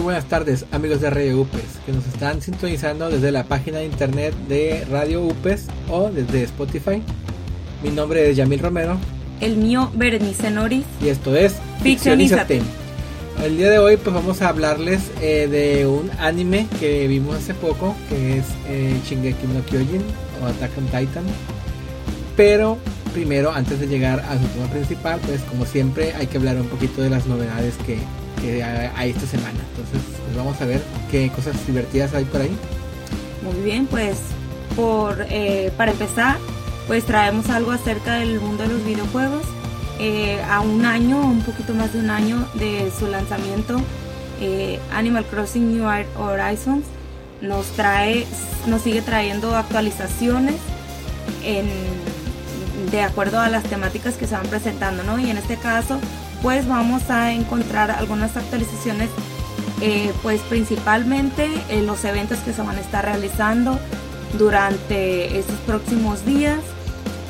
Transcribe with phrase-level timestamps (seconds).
[0.00, 4.34] buenas tardes amigos de Radio UPES que nos están sintonizando desde la página de internet
[4.48, 7.02] de Radio UPES o desde Spotify.
[7.82, 8.98] Mi nombre es Yamil Romero.
[9.40, 10.84] El mío Berenice Noris.
[11.02, 12.62] Y esto es Ficcionízate.
[13.44, 17.54] El día de hoy pues vamos a hablarles eh, de un anime que vimos hace
[17.54, 20.02] poco que es eh, Shingeki no Kyojin
[20.42, 21.24] o Attack on Titan.
[22.36, 22.78] Pero
[23.12, 27.02] primero antes de llegar al tema principal pues como siempre hay que hablar un poquito
[27.02, 27.98] de las novedades que
[28.40, 29.58] que hay esta semana.
[29.70, 32.56] Entonces, pues vamos a ver qué cosas divertidas hay por ahí.
[33.42, 34.18] Muy bien, pues
[34.76, 36.38] por eh, para empezar,
[36.86, 39.42] pues traemos algo acerca del mundo de los videojuegos.
[39.98, 43.78] Eh, a un año, un poquito más de un año de su lanzamiento,
[44.40, 45.86] eh, Animal Crossing New
[46.18, 46.86] Horizons
[47.42, 48.26] nos trae,
[48.66, 50.56] nos sigue trayendo actualizaciones
[51.44, 51.68] en,
[52.90, 55.18] de acuerdo a las temáticas que se van presentando, ¿no?
[55.18, 55.98] Y en este caso,
[56.42, 59.08] pues vamos a encontrar algunas actualizaciones
[59.80, 63.78] eh, pues principalmente en los eventos que se van a estar realizando
[64.38, 66.58] durante estos próximos días.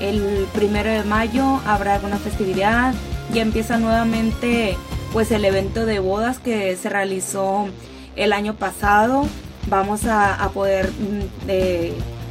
[0.00, 2.94] El primero de mayo habrá alguna festividad
[3.32, 4.76] ya empieza nuevamente
[5.12, 7.68] pues el evento de bodas que se realizó
[8.16, 9.26] el año pasado.
[9.68, 11.46] Vamos a, poder mm,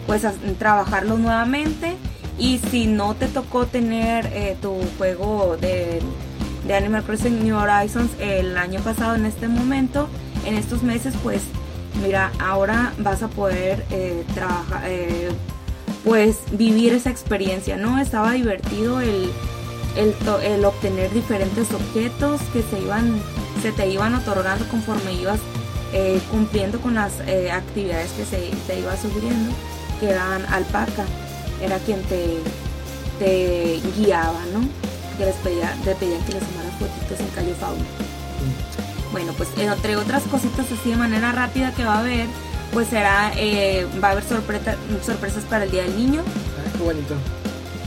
[0.08, 0.26] pues
[0.58, 1.96] trabajarlo nuevamente.
[2.38, 6.02] Y si no te tocó tener eh, tu juego de
[6.70, 10.08] de Animal Crossing New Horizons el año pasado en este momento,
[10.46, 11.42] en estos meses, pues
[12.04, 15.32] mira, ahora vas a poder eh, trabajar, eh,
[16.04, 18.00] pues vivir esa experiencia, ¿no?
[18.00, 19.32] Estaba divertido el,
[19.96, 23.20] el, obtener diferentes objetos que se iban,
[23.64, 25.40] se te iban otorgando conforme ibas
[25.92, 27.14] eh, cumpliendo con las
[27.52, 29.52] actividades que se te iba sugiriendo,
[30.00, 31.04] que eran alpaca,
[31.64, 32.38] era quien te,
[33.18, 34.89] te guiaba, ¿no?
[35.20, 37.84] Que les pedía, le pedían que les tomaran fotitos en Calle Fauna.
[39.12, 42.26] Bueno, pues entre otras cositas así de manera rápida que va a haber,
[42.72, 46.22] pues será, eh, va a haber sorpresas para el Día del Niño.
[46.26, 47.16] Ah, qué bonito.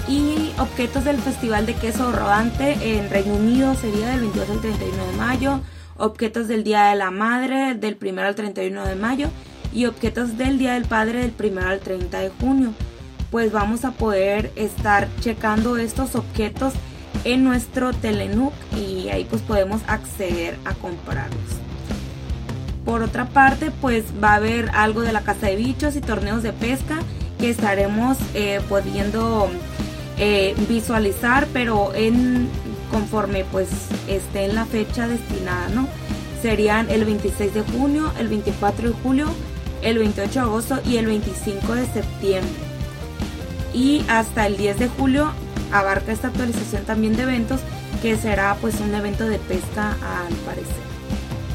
[0.09, 5.07] Y objetos del Festival de Queso Rodante en Reino Unido sería del 22 al 31
[5.07, 5.61] de mayo.
[5.97, 9.29] Objetos del Día de la Madre del 1 al 31 de mayo.
[9.73, 12.75] Y objetos del Día del Padre del 1 al 30 de junio.
[13.31, 16.75] Pues vamos a poder estar checando estos objetos
[17.25, 21.41] en nuestro Telenook y ahí pues podemos acceder a comprarlos.
[22.85, 26.43] Por otra parte pues va a haber algo de la casa de bichos y torneos
[26.43, 26.99] de pesca
[27.39, 29.49] que estaremos eh, pudiendo
[30.19, 32.49] eh, visualizar pero en
[32.91, 33.69] conforme pues
[34.09, 35.89] esté en la fecha destinada, ¿no?
[36.43, 39.27] Serían el 26 de junio, el 24 de julio,
[39.81, 42.53] el 28 de agosto y el 25 de septiembre.
[43.73, 45.33] Y hasta el 10 de julio
[45.73, 47.61] abarca esta actualización también de eventos
[48.01, 50.93] que será pues un evento de pesca al parecer.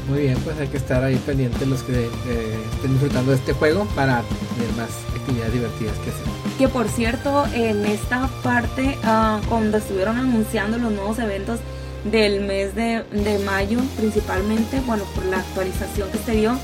[0.08, 3.52] Muy bien, pues hay que estar ahí pendientes los que eh, estén disfrutando de este
[3.52, 4.22] juego para
[4.56, 6.24] tener más actividades divertidas que hacer.
[6.56, 11.60] Que por cierto, en esta parte, ah, cuando estuvieron anunciando los nuevos eventos
[12.10, 16.58] del mes de, de, mayo, principalmente, bueno, por la actualización que se dio,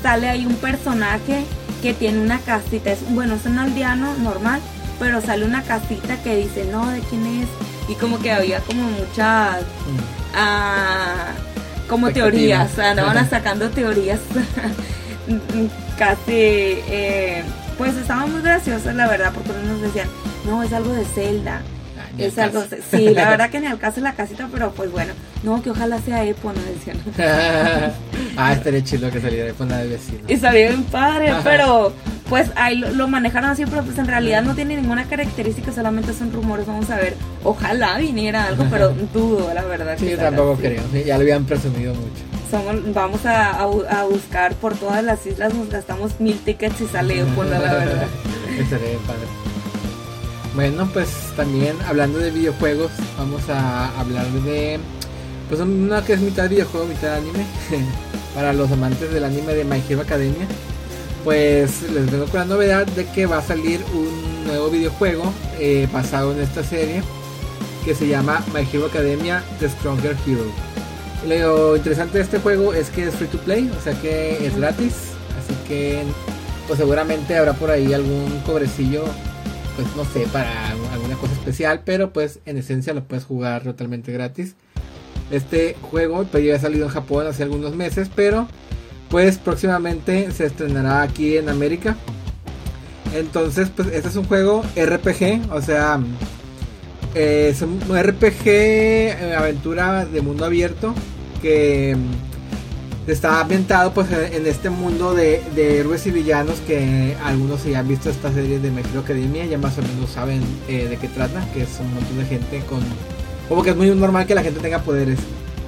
[0.00, 1.44] sale ahí un personaje
[1.82, 4.60] que tiene una casita, es, bueno, es un aldeano normal,
[4.98, 7.48] pero sale una casita que dice, no, ¿de quién es?
[7.88, 9.62] Y como que había como muchas,
[10.34, 11.32] ah,
[11.88, 14.20] como teorías, andaban sacando teorías
[15.98, 17.42] casi, eh,
[17.78, 20.08] pues estaban muy graciosas la verdad, porque nos decían,
[20.46, 21.62] no, es algo de Zelda.
[21.98, 25.12] Ah, es algo, sí, la verdad que ni al caso la casita, pero pues bueno,
[25.42, 26.98] no, que ojalá sea Epo, no decían.
[28.36, 30.18] ah, estaría chido que saliera Epo de vecino.
[30.26, 31.92] Y sabía bien padre, pero
[32.28, 36.32] pues ahí lo, manejaron así, pero pues en realidad no tiene ninguna característica, solamente son
[36.32, 37.14] rumores, vamos a ver,
[37.44, 39.96] ojalá viniera algo, pero dudo, la verdad.
[39.98, 42.22] Sí, yo tampoco creo, ya lo habían presumido mucho.
[42.50, 47.24] Somos, vamos a, a, buscar por todas las islas, nos gastamos mil tickets y sale
[47.36, 48.06] por la verdad.
[48.58, 49.26] Estaría padre.
[50.54, 54.80] Bueno, pues también hablando de videojuegos, vamos a hablar de
[55.48, 57.44] pues una que es mitad videojuego, mitad anime.
[58.34, 60.46] Para los amantes del anime de My Hero Academia
[61.26, 65.88] pues les vengo con la novedad de que va a salir un nuevo videojuego eh,
[65.92, 67.02] basado en esta serie
[67.84, 70.44] que se llama My Hero Academia The Stronger Hero.
[71.26, 74.56] Lo interesante de este juego es que es free to play, o sea que es
[74.56, 74.92] gratis,
[75.36, 76.04] así que
[76.68, 79.02] pues seguramente habrá por ahí algún cobrecillo,
[79.74, 84.12] pues no sé, para alguna cosa especial, pero pues en esencia lo puedes jugar totalmente
[84.12, 84.54] gratis.
[85.32, 88.46] Este juego pues, ya ha salido en Japón hace algunos meses, pero
[89.10, 91.96] pues próximamente se estrenará aquí en América.
[93.14, 96.00] Entonces, pues este es un juego RPG, o sea,
[97.14, 100.94] eh, es un RPG eh, aventura de mundo abierto
[101.40, 101.96] que
[103.06, 107.86] está ambientado pues en este mundo de, de héroes y villanos que algunos si han
[107.86, 111.46] visto esta serie de Hero Academia ya más o menos saben eh, de qué trata,
[111.54, 112.80] que es un montón de gente con...
[113.48, 115.20] Como que es muy normal que la gente tenga poderes,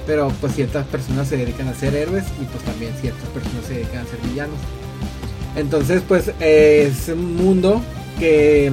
[0.05, 3.73] pero pues ciertas personas se dedican a ser héroes y pues también ciertas personas se
[3.75, 4.57] dedican a ser villanos.
[5.55, 7.81] Entonces pues es un mundo
[8.17, 8.71] que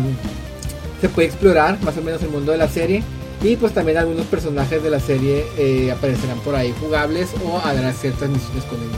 [1.00, 3.02] se puede explorar, más o menos el mundo de la serie
[3.42, 7.92] y pues también algunos personajes de la serie eh, aparecerán por ahí jugables o habrá
[7.92, 8.96] ciertas misiones con ellos.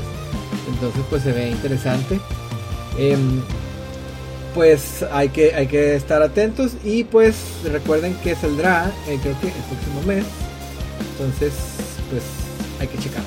[0.73, 2.21] Entonces pues se ve interesante.
[2.99, 3.41] Em,
[4.55, 9.49] pues hay que, hay que estar atentos y pues recuerden que saldrá eh, creo que
[9.49, 10.25] el próximo mes.
[11.13, 11.53] Entonces
[12.11, 12.23] pues
[12.81, 13.23] hay que checar.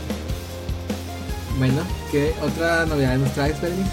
[1.58, 1.82] Bueno,
[2.12, 3.90] ¿qué otra novedad nos traes, Bernice?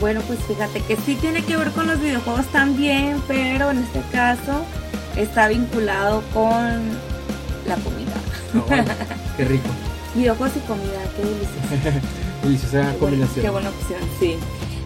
[0.00, 4.00] Bueno, pues fíjate que sí tiene que ver con los videojuegos también, pero en este
[4.12, 4.64] caso
[5.16, 6.52] está vinculado con
[7.66, 8.86] la comida.
[9.36, 9.68] qué rico.
[10.14, 12.06] Videojuegos y comida, qué delicioso.
[12.42, 13.44] Deliciosa combinación.
[13.44, 14.36] Qué buena opción, sí.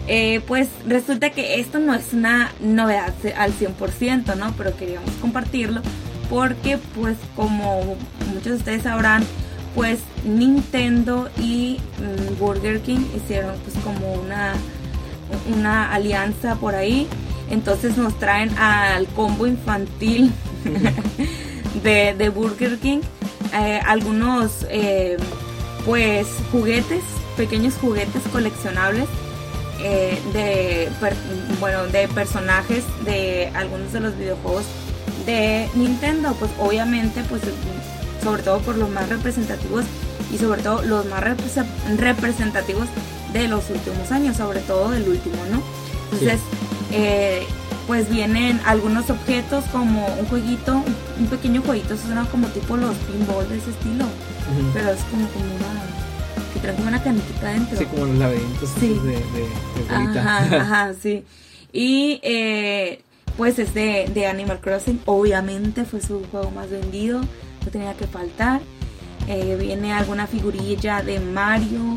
[0.06, 4.52] Eh, pues resulta que esto no es una novedad al 100%, ¿no?
[4.56, 5.82] Pero queríamos compartirlo
[6.30, 7.96] porque pues como
[8.32, 9.24] muchos de ustedes sabrán,
[9.74, 14.54] pues Nintendo y mm, Burger King hicieron pues como una,
[15.54, 17.08] una alianza por ahí.
[17.50, 20.32] Entonces nos traen al combo infantil
[21.82, 23.00] de, Burger King
[23.52, 25.16] eh, algunos eh,
[25.84, 27.02] pues juguetes,
[27.36, 29.06] pequeños juguetes coleccionables
[29.82, 30.88] eh, de,
[31.58, 34.64] bueno, de personajes de algunos de los videojuegos
[35.26, 36.34] de Nintendo.
[36.38, 37.42] Pues obviamente, pues
[38.22, 39.84] sobre todo por los más representativos
[40.32, 41.22] y sobre todo los más
[41.96, 42.86] representativos
[43.32, 45.62] de los últimos años, sobre todo del último, ¿no?
[46.12, 46.40] Entonces,
[46.92, 47.46] eh,
[47.86, 50.82] pues vienen algunos objetos como un jueguito,
[51.18, 54.04] un pequeño jueguito, eso suena como tipo los pinball de ese estilo,
[54.72, 57.78] pero es como, como una, que trae como una caniquita dentro.
[57.78, 59.22] Sí, como los laberintos de, de,
[59.88, 61.24] Ajá, ajá, sí.
[61.72, 63.02] Y eh,
[63.36, 68.06] pues es de, de, Animal Crossing, obviamente fue su juego más vendido, no tenía que
[68.06, 68.60] faltar.
[69.28, 71.96] Eh, viene alguna figurilla de Mario,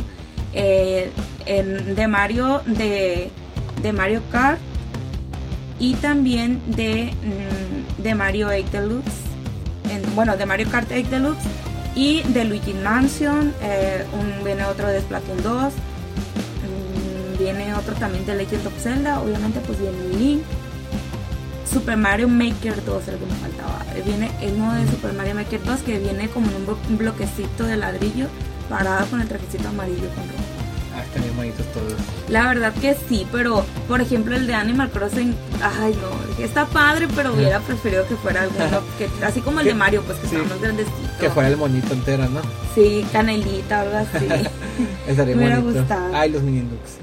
[0.53, 3.31] de Mario de,
[3.81, 4.59] de Mario Kart
[5.79, 9.11] y también de, mm, de Mario 8 Deluxe,
[10.15, 11.43] bueno, de Mario Kart 8 Deluxe
[11.95, 18.25] y de Luigi Mansion, eh, un, viene otro de Splatoon 2, mm, viene otro también
[18.25, 20.43] de Legend of Zelda, obviamente pues viene Link,
[21.71, 25.79] Super Mario Maker 2, el que me faltaba, viene uno de Super Mario Maker 2
[25.81, 28.27] que viene como en un bloquecito de ladrillo
[28.69, 30.53] parado con el trajecito amarillo con rojo.
[30.95, 31.93] Ah, están bien bonitos todos.
[32.29, 37.07] La verdad que sí, pero por ejemplo el de Animal Crossing, ay no, está padre,
[37.15, 40.35] pero hubiera preferido que fuera alguno, que, así como el de Mario, pues que sí,
[40.35, 40.95] más grandecito.
[41.19, 42.41] Que fuera el monito entero, ¿no?
[42.75, 44.27] Sí, canelita, algo así.
[45.07, 46.15] Estaría Me hubiera gustado.
[46.15, 46.97] Ay, los mini looks,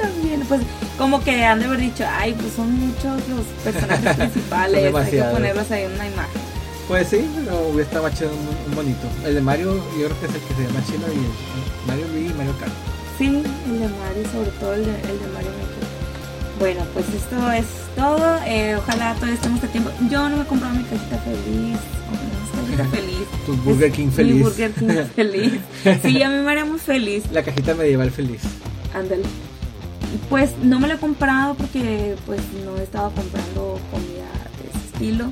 [0.00, 0.60] también, pues
[0.98, 5.22] como que han de haber dicho, ay, pues son muchos los personajes principales, hay que
[5.22, 6.40] ponerlos ahí en una imagen.
[6.88, 9.06] Pues sí, pero hubiera estado más chido, un, bonito.
[9.24, 12.30] El de Mario, yo creo que es el que se llama chido y Mario Luigi
[12.30, 12.72] y Mario Kart.
[13.16, 15.90] Sí, el de Mario, sobre todo el de, el de Mario Maker.
[16.58, 17.64] Bueno, pues esto es
[17.96, 18.38] todo.
[18.44, 19.90] Eh, ojalá todavía estemos a tiempo.
[20.10, 21.78] Yo no me he comprado mi cajita feliz.
[22.10, 23.46] Oh, feliz.
[23.46, 24.34] Tu Burger King feliz.
[24.34, 25.52] Mi Burger King feliz.
[26.02, 27.24] Sí, a mí me haría muy feliz.
[27.32, 28.42] La cajita medieval feliz.
[28.94, 29.24] Ándale.
[30.28, 34.28] Pues no me la he comprado porque pues no he estado comprando comida
[34.60, 35.30] de ese estilo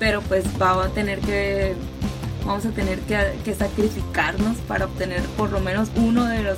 [0.00, 1.74] pero pues vamos a tener que
[2.44, 6.56] vamos a tener que, sacrificarnos para obtener por lo menos uno de los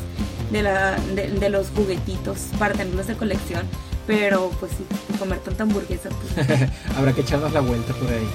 [0.52, 3.66] de, la, de, los juguetitos para tenerlos de colección
[4.06, 4.84] pero pues sí
[5.18, 6.48] comer tanta hamburguesa pues.
[6.96, 8.28] habrá que echarnos la vuelta por ahí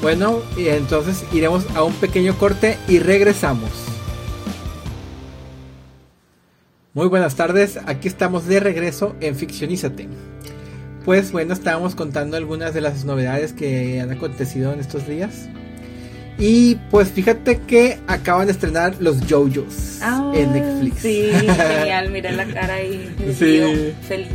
[0.00, 3.70] bueno y entonces iremos a un pequeño corte y regresamos
[7.00, 10.06] muy buenas tardes aquí estamos de regreso en Ficcionízate
[11.06, 15.48] pues bueno, estábamos contando algunas de las novedades que han acontecido en estos días.
[16.38, 20.02] Y pues fíjate que acaban de estrenar los JoJo's
[20.34, 21.00] en Netflix.
[21.00, 23.10] Sí, genial, mira la cara ahí.
[23.34, 23.94] Sí.
[24.06, 24.28] Feliz.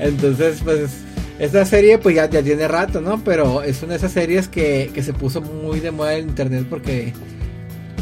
[0.00, 0.90] Entonces, pues
[1.38, 3.22] esta serie pues ya, ya tiene rato, ¿no?
[3.22, 6.66] Pero es una de esas series que, que se puso muy de moda en internet
[6.68, 7.12] porque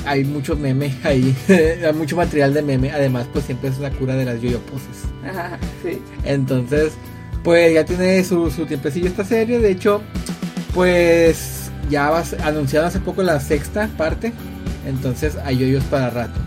[0.04, 2.90] hay mucho meme ahí, hay mucho material de meme.
[2.92, 5.04] Además, pues siempre es la cura de las yo poses.
[5.24, 5.98] Ajá, sí.
[6.24, 6.92] Entonces,
[7.42, 9.58] pues ya tiene su, su tiempecillo esta serie.
[9.58, 10.02] De hecho,
[10.74, 14.32] pues ya va, anunciado hace poco la sexta parte.
[14.86, 16.40] Entonces hay yoyos para rato.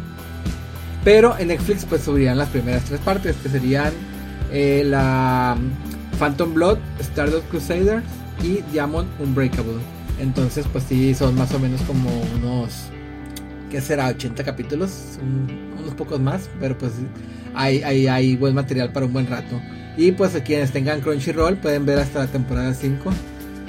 [1.03, 3.35] Pero en Netflix pues subirían las primeras tres partes.
[3.41, 3.91] Que serían
[4.51, 5.57] eh, la
[6.19, 8.03] Phantom Blood, Stardust Crusaders
[8.43, 9.79] y Diamond Unbreakable.
[10.19, 12.89] Entonces pues sí son más o menos como unos
[13.69, 14.07] ¿qué será?
[14.07, 15.19] 80 capítulos,
[15.79, 16.93] unos pocos más, pero pues
[17.53, 19.59] hay, hay, buen material para un buen rato.
[19.97, 23.11] Y pues quienes tengan Crunchyroll pueden ver hasta la temporada 5.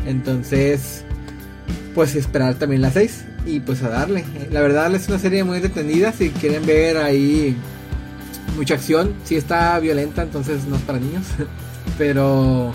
[0.07, 1.05] Entonces,
[1.95, 4.25] pues esperar también la 6 y pues a darle.
[4.51, 7.57] La verdad es una serie muy detenida si quieren ver ahí
[8.57, 9.15] mucha acción.
[9.25, 11.25] Si está violenta, entonces no es para niños.
[11.99, 12.73] Pero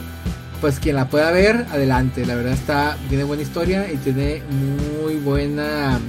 [0.62, 2.26] pues quien la pueda ver, adelante.
[2.26, 4.42] La verdad está tiene buena historia y tiene
[5.02, 6.00] muy buena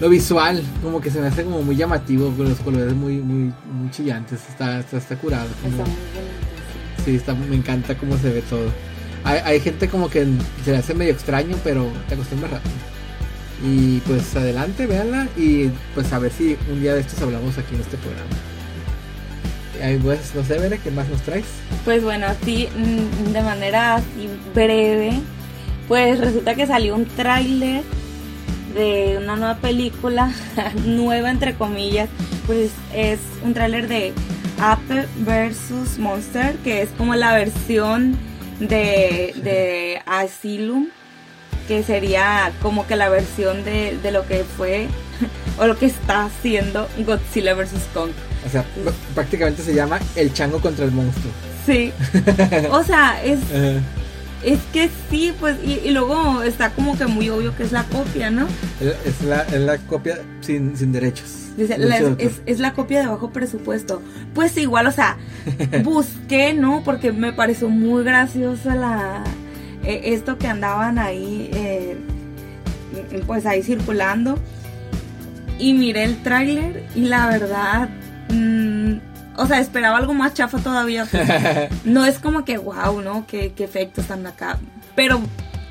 [0.00, 3.52] lo visual, como que se me hace como muy llamativo, con los colores muy muy
[3.72, 4.40] muy chillantes.
[4.48, 5.48] Está está, está curado.
[7.04, 8.70] sí, está, me encanta cómo se ve todo.
[9.24, 10.26] Hay, hay gente como que
[10.64, 12.74] se le hace medio extraño, pero te acostumbras rápido.
[13.62, 17.74] Y pues adelante, véanla y pues a ver si un día de estos hablamos aquí
[17.74, 18.30] en este programa.
[19.82, 21.46] Ahí pues, no sé, Bere, ¿qué más nos traes?
[21.84, 25.20] Pues bueno, así mm, de manera así breve,
[25.88, 27.82] pues resulta que salió un tráiler
[28.74, 30.32] de una nueva película,
[30.86, 32.08] nueva entre comillas,
[32.46, 34.12] pues es un tráiler de
[34.60, 35.98] Apple vs.
[35.98, 38.18] Monster, que es como la versión
[38.58, 40.88] de, de Asylum
[41.70, 44.88] que sería como que la versión de, de lo que fue
[45.58, 47.86] o lo que está haciendo Godzilla vs.
[47.94, 48.10] Kong.
[48.44, 48.64] O sea,
[49.14, 51.32] prácticamente se llama El chango contra el monstruo.
[51.64, 51.92] Sí.
[52.72, 53.38] o sea, es...
[54.42, 58.30] Es que sí, pues, y, luego está como que muy obvio que es la copia,
[58.30, 58.46] ¿no?
[58.80, 61.48] Es la, es la copia sin, sin derechos.
[61.56, 61.76] Dice,
[62.18, 64.00] es, es, la copia de bajo presupuesto.
[64.34, 65.18] Pues igual, o sea,
[65.84, 66.82] busqué, ¿no?
[66.84, 69.24] Porque me pareció muy graciosa la,
[69.84, 71.96] eh, esto que andaban ahí, eh,
[73.26, 74.38] pues ahí circulando.
[75.58, 77.90] Y miré el tráiler y la verdad,
[78.30, 81.06] mm, o sea, esperaba algo más chafa todavía.
[81.84, 83.26] no es como que, wow, ¿no?
[83.26, 84.58] ¿Qué, efectos están acá.
[84.94, 85.20] Pero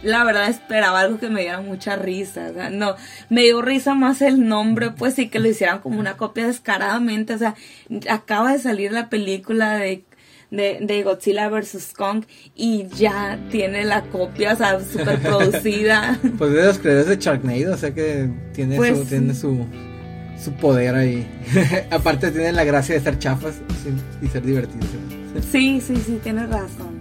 [0.03, 2.51] la verdad esperaba algo que me diera mucha risa.
[2.71, 2.95] no,
[3.29, 7.33] me dio risa más el nombre, pues sí que lo hicieran como una copia descaradamente.
[7.33, 7.55] O sea,
[8.09, 10.03] acaba de salir la película de
[10.51, 11.93] de, Godzilla vs.
[11.95, 12.25] Kong
[12.55, 16.19] y ya tiene la copia, o sea, súper producida.
[16.37, 19.65] pues de los creadores de Sharknado, o sea que tiene, pues su, tiene su,
[20.43, 21.27] su poder ahí.
[21.91, 23.55] Aparte tiene la gracia de ser chafas
[24.21, 24.87] y ser divertidos.
[25.51, 26.99] Sí, sí, sí, tienes razón.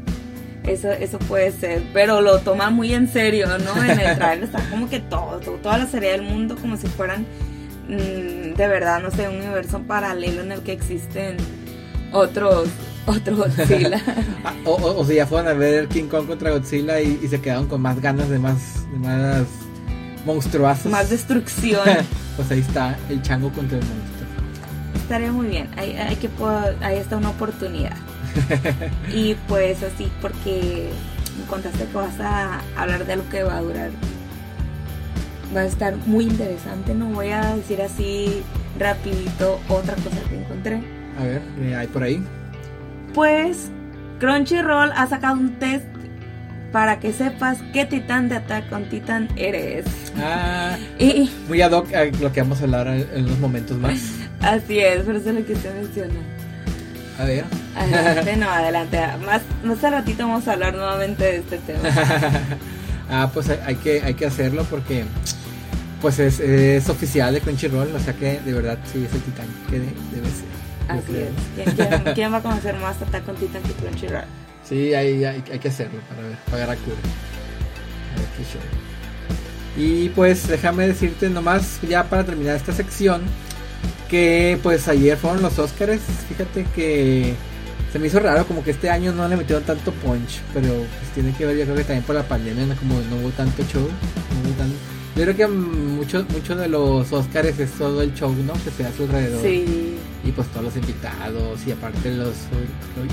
[0.66, 3.82] Eso, eso puede ser, pero lo toma muy en serio, ¿no?
[3.82, 7.26] En el trailer está como que todo, toda la serie del mundo como si fueran
[7.88, 11.36] mm, de verdad, no sé, un universo paralelo en el que existen
[12.12, 12.68] otros
[13.06, 14.02] otro Godzilla.
[14.44, 17.80] Ah, o, o, ya fueron a ver King Kong contra Godzilla y, se quedaron con
[17.80, 19.46] más ganas de más, de más
[20.24, 20.90] monstruosos.
[20.90, 21.86] Más destrucción.
[22.36, 24.28] pues ahí está el chango contra el monstruo.
[24.94, 25.68] Estaría muy bien.
[25.76, 26.28] Ahí, hay que,
[26.82, 27.96] ahí está una oportunidad.
[29.14, 30.90] y pues así, porque
[31.38, 33.90] me contaste que vas a hablar de algo que va a durar.
[35.56, 36.94] Va a estar muy interesante.
[36.94, 38.42] No voy a decir así
[38.78, 40.82] rapidito otra cosa que encontré.
[41.18, 41.42] A ver,
[41.74, 42.22] hay por ahí?
[43.14, 43.70] Pues
[44.20, 45.86] Crunchyroll ha sacado un test
[46.72, 49.84] para que sepas qué titán de Attack on Titan eres.
[50.16, 53.98] Ah, y, muy ad hoc a lo que vamos a hablar en los momentos más.
[54.40, 56.20] Así es, por eso es lo que te menciona.
[57.18, 57.44] A ver.
[57.74, 59.00] Adelante, no, adelante.
[59.24, 61.80] Más, más al ratito vamos a hablar nuevamente de este tema.
[63.10, 65.04] ah, pues hay, que, hay que hacerlo porque
[66.00, 69.46] pues es, es, oficial de Crunchyroll, o sea que de verdad sí es el titán
[69.68, 70.48] que debe ser.
[70.88, 72.14] Así es.
[72.14, 74.24] ¿Quién, va a conocer más Attack on Titan que Crunchyroll?
[74.64, 76.96] Sí, hay, que hacerlo para ver, pagar a cura.
[79.76, 83.22] Y pues déjame decirte nomás, ya para terminar esta sección,
[84.08, 86.00] que pues ayer fueron los Oscars.
[86.28, 87.34] Fíjate que
[87.92, 91.12] se me hizo raro, como que este año no le metieron tanto punch, pero pues
[91.14, 93.82] tiene que ver, yo creo que también por la pandemia, como no hubo tanto show,
[93.82, 94.88] no
[95.18, 98.52] yo creo que muchos mucho de los Oscars es todo el show, ¿no?
[98.52, 99.42] Que se hace alrededor.
[99.42, 99.96] Sí.
[100.28, 102.34] Y pues todos los invitados y aparte los,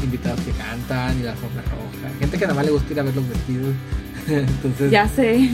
[0.03, 2.13] invitados que cantan y la forma roja.
[2.19, 3.74] Gente que nada más le gusta ir a ver los vestidos.
[4.27, 4.91] Entonces.
[4.91, 5.50] Ya sé.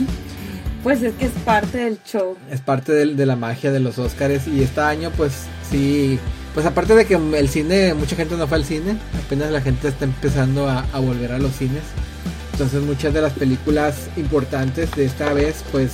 [0.82, 2.36] Pues es que es parte del show.
[2.50, 5.32] Es parte de, la magia de los Oscars y este año pues
[5.70, 6.18] sí.
[6.52, 9.88] Pues aparte de que el cine, mucha gente no fue al cine, apenas la gente
[9.88, 11.84] está empezando a, a volver a los cines.
[12.52, 15.92] Entonces muchas de las películas importantes de esta vez pues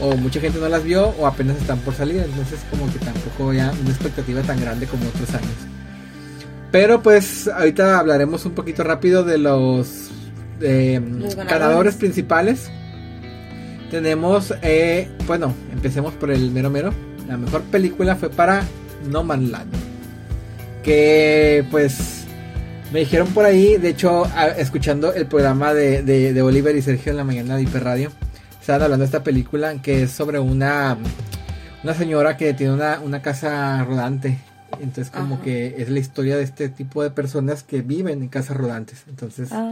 [0.00, 3.52] o mucha gente no las vio o apenas están por salir, entonces como que tampoco
[3.52, 5.54] ya una expectativa tan grande como otros años.
[6.70, 10.10] Pero pues ahorita hablaremos un poquito rápido de los,
[10.58, 12.70] ganadores principales.
[13.90, 16.92] Tenemos, eh, bueno, empecemos por el mero mero.
[17.28, 18.64] La mejor película fue para
[19.08, 19.72] No Man Land.
[20.82, 22.24] Que pues
[22.92, 24.26] me dijeron por ahí, de hecho,
[24.58, 28.10] escuchando el programa de, de Oliver y Sergio en la mañana de Hiper Radio
[28.64, 30.96] estaban hablando de esta película que es sobre una
[31.82, 34.38] una señora que tiene una, una casa rodante.
[34.80, 35.44] Entonces como Ajá.
[35.44, 39.04] que es la historia de este tipo de personas que viven en casas rodantes.
[39.06, 39.70] Entonces, Ah,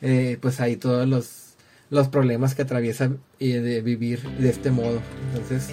[0.00, 1.54] eh, pues ahí todos los,
[1.90, 5.00] los problemas que atraviesa eh, de vivir de este modo.
[5.34, 5.68] Entonces,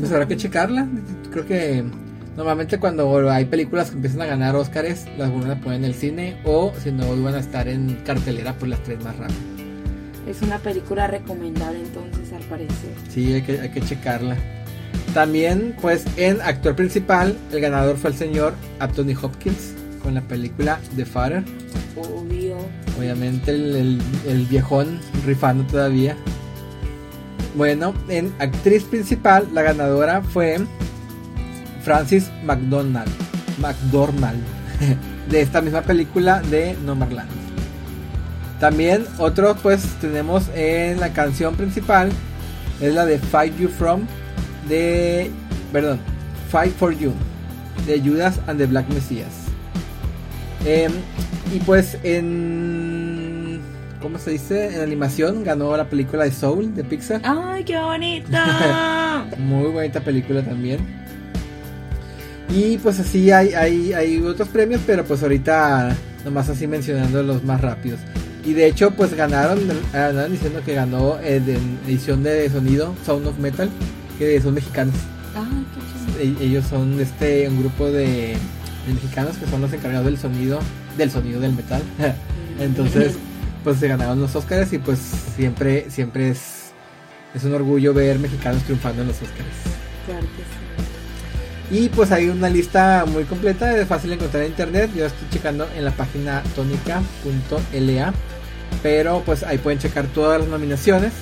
[0.00, 0.88] pues habrá que checarla.
[1.30, 1.84] Creo que
[2.36, 5.94] normalmente cuando hay películas que empiezan a ganar Óscares, las vuelven a poner en el
[5.94, 9.55] cine o si no van a estar en cartelera pues las tres más rápido.
[10.26, 12.90] Es una película recomendable entonces, al parecer.
[13.12, 14.36] Sí, hay que, hay que checarla.
[15.14, 20.78] También, pues en actor principal, el ganador fue el señor Anthony Hopkins con la película
[20.94, 21.42] The Father.
[21.96, 22.56] Obvio.
[22.98, 26.16] Obviamente el, el- el viejón rifando todavía.
[27.54, 30.58] Bueno, en actriz principal, la ganadora fue
[31.82, 33.10] Francis McDonald.
[33.58, 34.42] McDormand.
[35.30, 37.28] De esta misma película de Nomadland.
[38.60, 42.10] También otro, pues tenemos en la canción principal.
[42.80, 44.02] Es la de Fight You From.
[44.68, 45.30] De.
[45.72, 45.98] Perdón.
[46.50, 47.12] Fight for You.
[47.86, 49.26] De Judas and the Black Messiah.
[50.64, 50.92] Em,
[51.54, 53.60] y pues en.
[54.00, 54.74] ¿Cómo se dice?
[54.74, 57.20] En animación ganó la película de Soul de Pixar.
[57.24, 59.26] ¡Ay, qué bonita!
[59.38, 60.80] Muy bonita película también.
[62.48, 67.42] Y pues así hay, hay, hay otros premios, pero pues ahorita nomás así mencionando los
[67.42, 68.00] más rápidos.
[68.46, 69.58] Y de hecho pues ganaron,
[69.92, 73.68] andaban diciendo que ganó eh, de edición de sonido Sound of Metal,
[74.18, 74.94] que son mexicanos.
[75.34, 76.40] ¡Ay, qué chido!
[76.42, 78.36] E- Ellos son este un grupo de,
[78.86, 80.60] de mexicanos que son los encargados del sonido,
[80.96, 81.82] del sonido del metal.
[82.60, 83.14] Entonces,
[83.64, 85.00] pues se ganaron los Oscars y pues
[85.34, 86.70] siempre, siempre es,
[87.34, 89.42] es un orgullo ver mexicanos triunfando en los Oscars.
[90.06, 91.82] Claro que sí.
[91.84, 94.88] Y pues hay una lista muy completa, es fácil encontrar en internet.
[94.94, 98.14] Yo estoy checando en la página tónica.la.
[98.82, 101.12] Pero pues ahí pueden checar todas las nominaciones.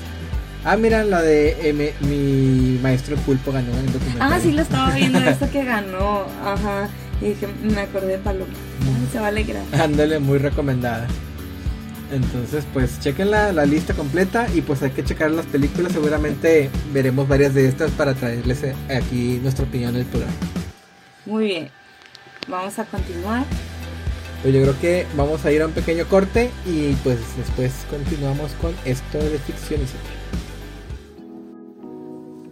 [0.65, 4.33] Ah, mira, la de mi, maestro Pulpo ganó en el documental.
[4.33, 6.25] Ah, sí, lo estaba viendo, eso que ganó.
[6.43, 6.89] Ajá.
[7.21, 8.52] Y dije, me acordé de Paloma.
[8.80, 9.63] Ay, se va a alegrar.
[9.73, 11.07] Ándale, muy recomendada.
[12.13, 15.93] Entonces, pues chequen la, la lista completa y pues hay que checar las películas.
[15.93, 20.35] Seguramente veremos varias de estas para traerles eh, aquí nuestra opinión del programa.
[21.26, 21.71] Muy bien.
[22.49, 23.45] Vamos a continuar.
[24.45, 28.52] Pues yo creo que vamos a ir a un pequeño corte y pues después continuamos
[28.61, 29.87] con esto de ficción y.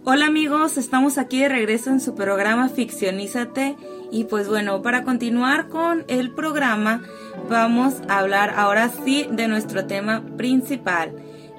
[0.03, 3.75] Hola amigos, estamos aquí de regreso en su programa Ficcionízate
[4.11, 7.03] y pues bueno, para continuar con el programa
[7.47, 11.13] vamos a hablar ahora sí de nuestro tema principal,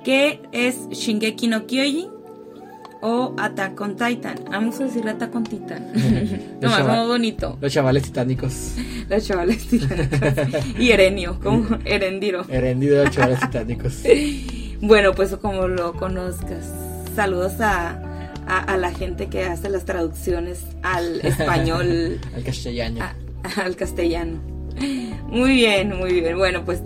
[0.05, 2.14] que es Shingeki no Kyojin
[3.07, 4.37] o Attack on Titan.
[4.51, 5.87] Vamos a decirle Attack on Titan.
[6.61, 7.59] Nomás chava- como bonito.
[7.61, 8.73] Los chavales titánicos.
[9.11, 10.21] Los chavales titánicos.
[10.79, 12.47] y Erenio, como Erendiro.
[12.49, 14.03] Herendido de los chavales titánicos.
[14.81, 16.65] Bueno, pues como lo conozcas.
[17.15, 18.01] Saludos a,
[18.47, 23.01] a, a la gente que hace las traducciones al español, Al castellano.
[23.05, 24.41] a- al castellano.
[25.29, 26.39] Muy bien, muy bien.
[26.39, 26.81] Bueno, pues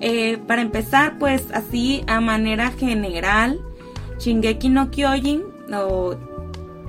[0.00, 3.60] eh, para empezar, pues así a manera general,
[4.20, 6.14] Shingeki no Kyojin o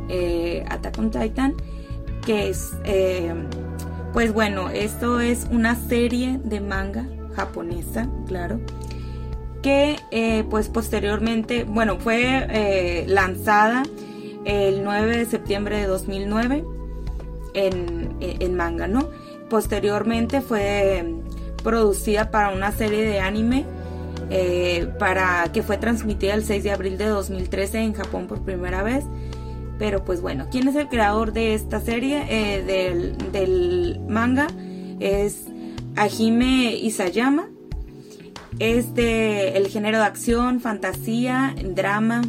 [0.10, 1.56] eh, Attack on Titan,
[2.26, 3.34] que es, eh,
[4.14, 8.60] pues bueno, esto es una serie de manga japonesa, claro,
[9.62, 13.84] que eh, pues posteriormente, bueno, fue eh, lanzada
[14.46, 16.64] el 9 de septiembre de 2009
[17.54, 19.10] en, en manga, ¿no?
[19.50, 21.16] Posteriormente fue
[21.64, 23.66] producida para una serie de anime
[24.30, 28.84] eh, para que fue transmitida el 6 de abril de 2013 en Japón por primera
[28.84, 29.06] vez.
[29.78, 32.26] Pero pues bueno, ¿quién es el creador de esta serie?
[32.30, 34.48] Eh, del, del manga
[35.00, 35.44] es
[35.96, 37.50] Hajime Isayama.
[38.60, 42.22] Es de el género de acción, fantasía, drama,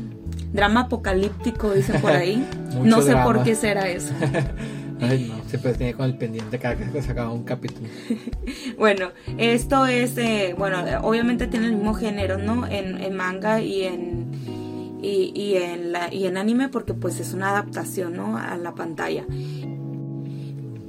[0.52, 2.44] drama apocalíptico, dicen por ahí.
[2.82, 3.24] No sé drama.
[3.24, 4.12] por qué será eso.
[5.00, 7.88] Ay, no, siempre tiene con el pendiente cada vez que se acaba un capítulo.
[8.78, 12.66] Bueno, esto es, eh, bueno, obviamente tiene el mismo género, ¿no?
[12.66, 14.30] En, en manga y en,
[15.02, 18.37] y, y en la, y en anime porque pues es una adaptación, ¿no?
[18.37, 19.24] A la pantalla.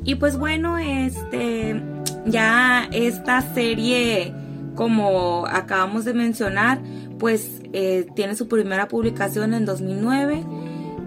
[0.04, 1.82] Y pues bueno, este,
[2.26, 4.34] ya esta serie,
[4.76, 6.80] como acabamos de mencionar,
[7.20, 10.46] pues eh, tiene su primera publicación en 2009.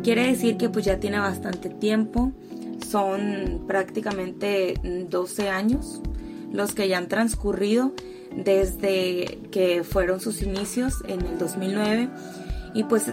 [0.03, 2.33] Quiere decir que pues ya tiene bastante tiempo.
[2.91, 6.01] Son prácticamente 12 años
[6.53, 7.93] los que ya han transcurrido
[8.35, 12.09] desde que fueron sus inicios en el 2009
[12.75, 13.11] y pues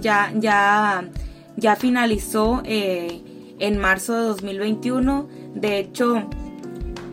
[0.00, 1.08] ya ya
[1.56, 3.22] ya finalizó eh,
[3.58, 6.28] en marzo de 2021 de hecho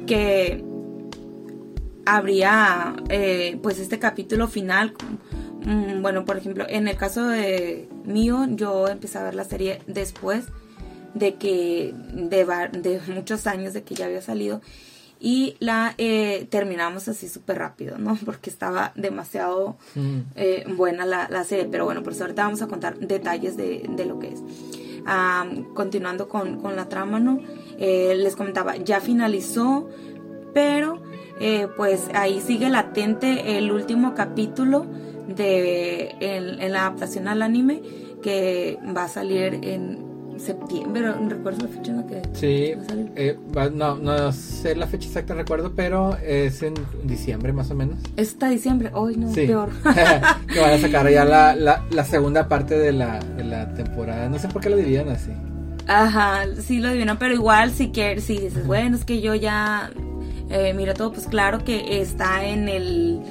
[0.06, 0.64] que
[2.06, 4.94] habría eh, pues este capítulo final
[5.66, 9.82] mm, bueno, por ejemplo, en el caso de mío, yo empecé a ver la serie
[9.88, 10.46] después
[11.16, 14.62] de que, de, de muchos años de que ya había salido
[15.20, 18.18] y la eh, terminamos así súper rápido, ¿no?
[18.26, 20.20] Porque estaba demasiado mm.
[20.36, 23.90] eh, buena la, la, serie, pero bueno, por eso ahorita vamos a contar detalles de,
[23.90, 24.44] de lo que es.
[25.74, 27.40] continuando con, con, la trama, ¿no?
[27.80, 29.90] Eh, les comentaba, ya finalizó,
[30.54, 31.02] pero
[31.76, 34.86] pues ahí sigue latente el último capítulo
[35.28, 37.82] de en la adaptación al anime
[38.24, 40.05] que va a salir en
[40.38, 42.74] septiembre, no recuerdo la fecha en la que sí,
[43.16, 43.38] eh,
[43.74, 48.00] no, no sé la fecha exacta, recuerdo, pero es en diciembre más o menos.
[48.18, 49.70] Está diciembre, hoy no, peor.
[49.84, 54.40] que van a sacar ya la, la, segunda parte de la, de la temporada, no
[54.40, 55.32] sé por qué lo dirían así.
[55.88, 59.92] Ajá, sí lo adivinan, pero igual si quieres, si dices, bueno, es que yo ya
[60.50, 63.22] eh, mira todo, pues claro que está en el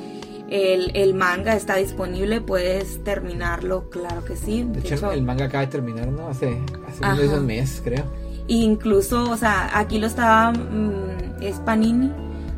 [0.51, 4.65] el, manga está disponible, puedes terminarlo, claro que sí.
[4.65, 6.29] De, hecho, el manga acaba de terminar, ¿no?
[6.29, 8.05] Hace, hace unos meses, creo.
[8.47, 12.13] Incluso, o sea, aquí lo estaba, mm, es Panini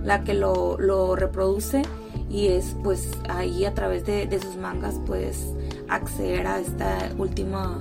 [0.06, 1.82] la que lo, lo, reproduce
[2.30, 5.52] y es pues ahí a través de, de sus mangas puedes
[5.88, 7.80] acceder a esta última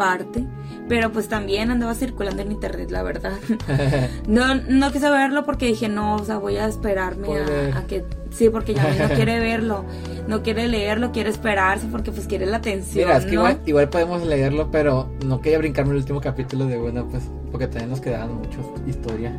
[0.00, 0.46] parte,
[0.88, 3.34] pero pues también andaba circulando en internet, la verdad.
[4.26, 7.28] no, no quise verlo porque dije, no, o sea, voy a esperarme
[7.74, 8.06] a, que...
[8.30, 9.84] Sí, porque ya no quiere verlo,
[10.26, 13.04] no quiere leerlo, quiere esperarse porque pues quiere la atención.
[13.04, 16.78] Mira, es que igual, igual, podemos leerlo, pero no quería brincarme el último capítulo de
[16.78, 19.38] bueno, pues porque también nos quedaban muchas historia.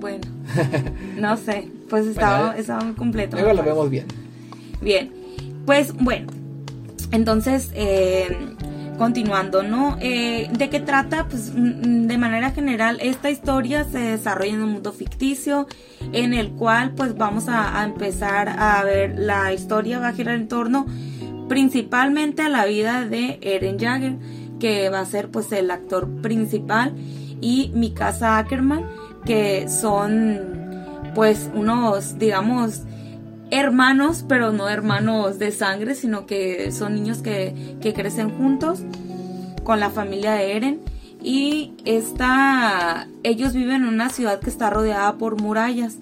[0.00, 0.24] Bueno,
[1.18, 3.36] no sé, pues estaba, estaba muy completo.
[3.36, 4.06] Luego lo vemos bien.
[4.80, 5.12] Bien,
[5.66, 6.28] pues bueno,
[7.12, 8.36] entonces, eh,
[8.96, 9.96] continuando, ¿no?
[10.00, 11.26] Eh, ¿De qué trata?
[11.28, 15.66] Pues mm, mm, de manera general, esta historia se desarrolla en un mundo ficticio
[16.12, 20.48] en el cual pues vamos a, empezar a ver la historia va a girar en
[20.48, 20.86] torno
[21.48, 24.16] principalmente a la vida de Eren Jagger,
[24.58, 26.94] que va a ser pues el actor principal,
[27.40, 28.84] y Mikasa Ackerman,
[29.24, 30.40] que son
[31.14, 32.82] pues unos, digamos,
[33.50, 38.80] hermanos, pero no hermanos de sangre, sino que son niños que, crecen juntos
[39.64, 40.80] con la familia de Eren.
[41.22, 41.74] Y
[43.22, 45.96] ellos viven en una ciudad que está rodeada por murallas.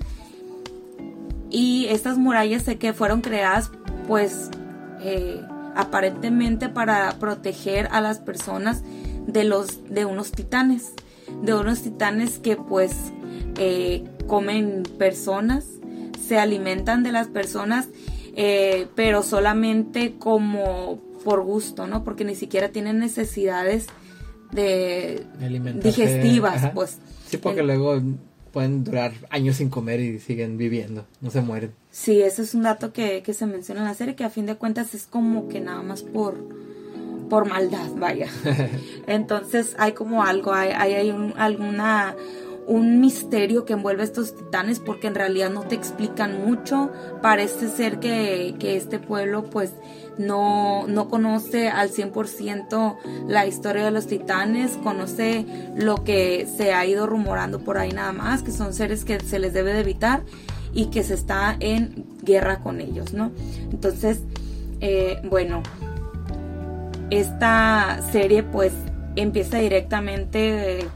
[1.51, 3.71] Y estas murallas sé que fueron creadas
[4.09, 4.51] pues
[5.01, 5.41] eh,
[5.77, 8.83] aparentemente para proteger a las personas
[9.27, 10.93] de los de unos titanes
[11.43, 13.13] de unos titanes que pues
[13.57, 15.65] eh, comen personas
[16.27, 17.89] se alimentan de las personas,
[18.37, 22.05] eh, pero solamente como por gusto, ¿no?
[22.05, 23.87] Porque ni siquiera tienen necesidades
[24.53, 25.25] de,
[25.83, 26.99] digestivas, pues.
[27.27, 28.01] Sí, porque luego
[28.53, 31.73] pueden durar años sin comer y siguen viviendo, no se mueren.
[31.91, 34.47] Sí, ese es un dato que, que se menciona en la serie, que a fin
[34.47, 36.37] de cuentas es como que nada más por,
[37.29, 38.29] por maldad, vaya.
[39.09, 42.15] Entonces hay como algo, hay, hay, alguna
[42.67, 46.91] un misterio que envuelve a estos titanes porque en realidad no te explican mucho.
[47.23, 49.73] Parece ser que, este pueblo pues
[50.19, 52.97] no, no conoce al 100%
[53.27, 55.45] la historia de los titanes, conoce
[55.77, 59.39] lo que se ha ido rumorando por ahí nada más, que son seres que se
[59.39, 60.23] les debe de evitar
[60.73, 63.31] y que se está en guerra con ellos, ¿no?
[63.71, 64.21] Entonces,
[64.81, 65.63] eh, bueno,
[67.11, 68.73] esta serie pues
[69.17, 70.87] empieza directamente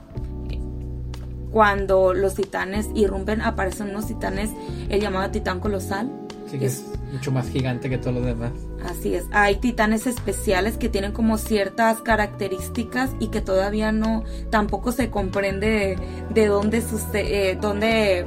[1.51, 4.51] cuando los titanes irrumpen, aparecen unos titanes,
[4.89, 6.11] el llamado titán colosal.
[6.51, 8.53] Sí, que es, mucho más gigante que todos los demás.
[8.85, 9.25] Así es.
[9.33, 15.99] Hay titanes especiales que tienen como ciertas características y que todavía no, tampoco se comprende
[16.31, 18.27] de, dónde, sucede, eh, dónde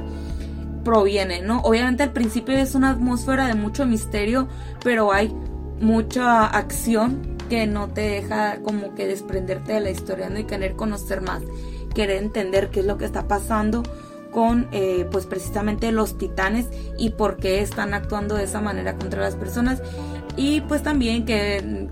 [0.84, 1.60] proviene, ¿no?
[1.60, 4.48] Obviamente al principio es una atmósfera de mucho misterio,
[4.82, 5.32] pero hay
[5.80, 10.38] mucha acción que no te deja como que desprenderte de la historia ¿no?
[10.38, 11.42] y querer conocer más
[11.92, 13.82] querer entender qué es lo que está pasando
[14.32, 16.66] con eh, pues precisamente los titanes
[16.98, 19.80] y por qué están actuando de esa manera contra las personas.
[20.36, 21.88] Y pues también que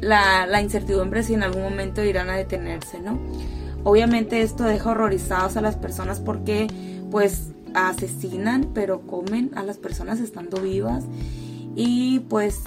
[0.00, 3.20] la, la incertidumbre si en algún momento irán a detenerse, ¿no?
[3.84, 6.66] Obviamente esto deja horrorizados a las personas porque
[7.10, 11.04] pues asesinan pero comen a las personas estando vivas.
[11.76, 12.62] Y pues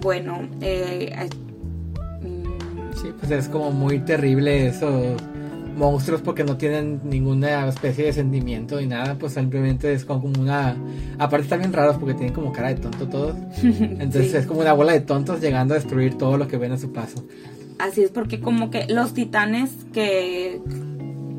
[0.00, 1.28] bueno eh,
[3.00, 5.16] sí pues es como muy terrible eso
[5.76, 10.76] monstruos porque no tienen ninguna especie de sentimiento ni nada, pues simplemente es como una...
[11.18, 13.36] Aparte están bien raros porque tienen como cara de tonto todos.
[13.62, 16.78] Entonces es como una bola de tontos llegando a destruir todo lo que ven a
[16.78, 17.24] su paso.
[17.78, 20.60] Así es porque como que los titanes que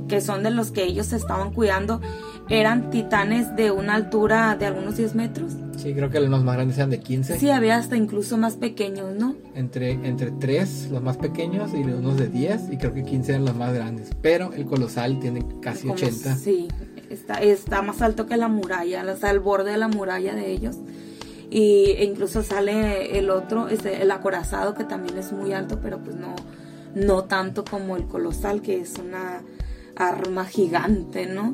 [0.07, 2.01] que son de los que ellos se estaban cuidando,
[2.49, 5.53] eran titanes de una altura de algunos 10 metros.
[5.77, 7.37] Sí, creo que los más grandes eran de 15.
[7.39, 9.35] Sí, había hasta incluso más pequeños, ¿no?
[9.53, 13.45] Entre, entre 3, los más pequeños, y unos de 10, y creo que 15 eran
[13.45, 14.09] los más grandes.
[14.21, 16.35] Pero el colosal tiene casi 80.
[16.35, 16.67] Sí,
[17.09, 20.77] está, está más alto que la muralla, está al borde de la muralla de ellos.
[21.49, 25.99] Y e incluso sale el otro, este, el acorazado, que también es muy alto, pero
[25.99, 26.35] pues no,
[26.95, 29.41] no tanto como el colosal, que es una
[29.97, 31.51] arma gigante, ¿no?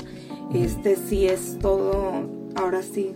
[0.53, 3.15] Este sí es todo, ahora sí,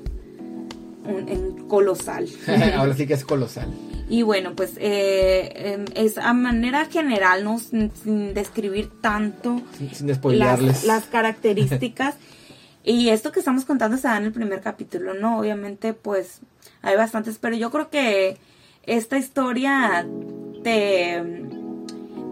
[1.05, 2.27] un, colosal.
[2.75, 3.67] ahora sí que es colosal.
[4.09, 7.59] Y bueno, pues eh, em, es a manera general, ¿no?
[7.59, 7.91] Sin,
[8.33, 9.61] describir tanto
[9.93, 10.07] sin,
[10.39, 12.15] las, las, características.
[12.85, 15.39] y esto que estamos contando se da en el primer capítulo, ¿no?
[15.39, 16.39] Obviamente, pues
[16.81, 18.37] hay bastantes, pero yo creo que
[18.83, 20.07] esta historia
[20.63, 21.21] te,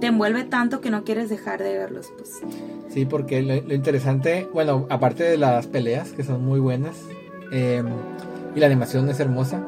[0.07, 2.31] envuelve tanto que no quieres dejar de verlos, pues.
[2.89, 6.95] Sí, porque lo, interesante, bueno, aparte de las peleas, que son muy buenas,
[7.51, 7.87] em,
[8.55, 9.65] y la animación es hermosa,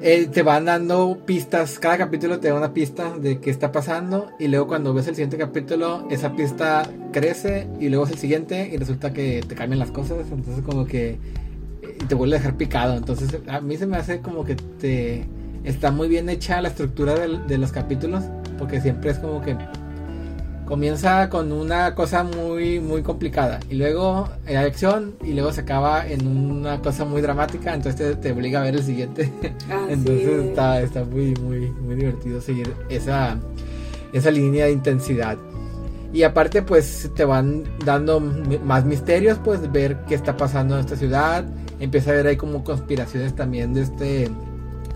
[0.00, 4.30] eh, te van dando pistas, cada capítulo te da una pista de qué está pasando,
[4.38, 8.70] y luego cuando ves el siguiente capítulo, esa pista crece, y luego es el siguiente,
[8.72, 11.18] y resulta que te cambian las cosas, entonces como que
[12.08, 12.96] te vuelve a dejar picado.
[12.96, 15.26] Entonces a mí se me hace como que te
[15.64, 18.24] está muy bien hecha la estructura de, los capítulos,
[18.62, 19.56] porque siempre es como que
[20.66, 26.06] comienza con una cosa muy muy complicada y luego hay acción y luego se acaba
[26.06, 29.32] en una cosa muy dramática entonces te, obliga a ver el siguiente.
[29.88, 33.36] Entonces está, está muy muy muy divertido seguir esa
[34.12, 35.38] esa línea de intensidad.
[36.12, 40.94] Y aparte pues te van dando más misterios pues ver qué está pasando en esta
[40.94, 41.44] ciudad.
[41.80, 44.30] Empieza a ver ahí como conspiraciones también de este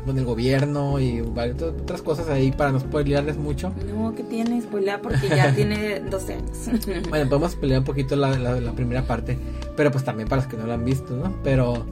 [0.07, 3.73] con el gobierno y varias otras cosas ahí para no spoilearles mucho.
[3.95, 7.09] No, que tiene spoiler porque ya tiene 12 años.
[7.11, 9.37] bueno, podemos spoilear un poquito la, la, primera parte,
[9.77, 11.37] pero pues también para los que no lo han visto, ¿no?
[11.43, 11.85] Pero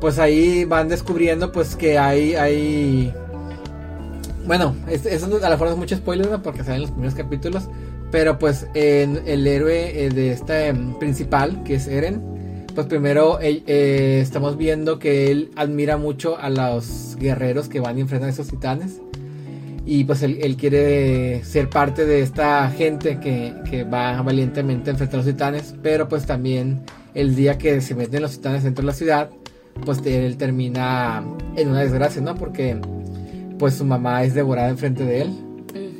[0.00, 3.12] pues ahí van descubriendo pues que hay, hay...
[4.46, 6.42] Bueno, eso a lo mejor es mucho spoiler, ¿no?
[6.42, 7.64] Porque salen los primeros capítulos,
[8.10, 12.22] pero pues en el héroe eh, de este principal, que es Eren,
[12.74, 18.00] pues primero eh, estamos viendo que él admira mucho a los guerreros que van y
[18.00, 19.00] enfrentan a esos titanes.
[19.86, 25.22] Y pues él, quiere ser parte de esta gente que, va valientemente a enfrentar a
[25.22, 25.74] los titanes.
[25.82, 26.82] Pero pues también
[27.14, 29.30] el día que se meten los titanes dentro de la ciudad,
[29.84, 31.22] pues él termina
[31.56, 32.34] en una desgracia, ¿no?
[32.34, 32.78] Porque
[33.58, 35.32] pues su mamá es devorada enfrente de él.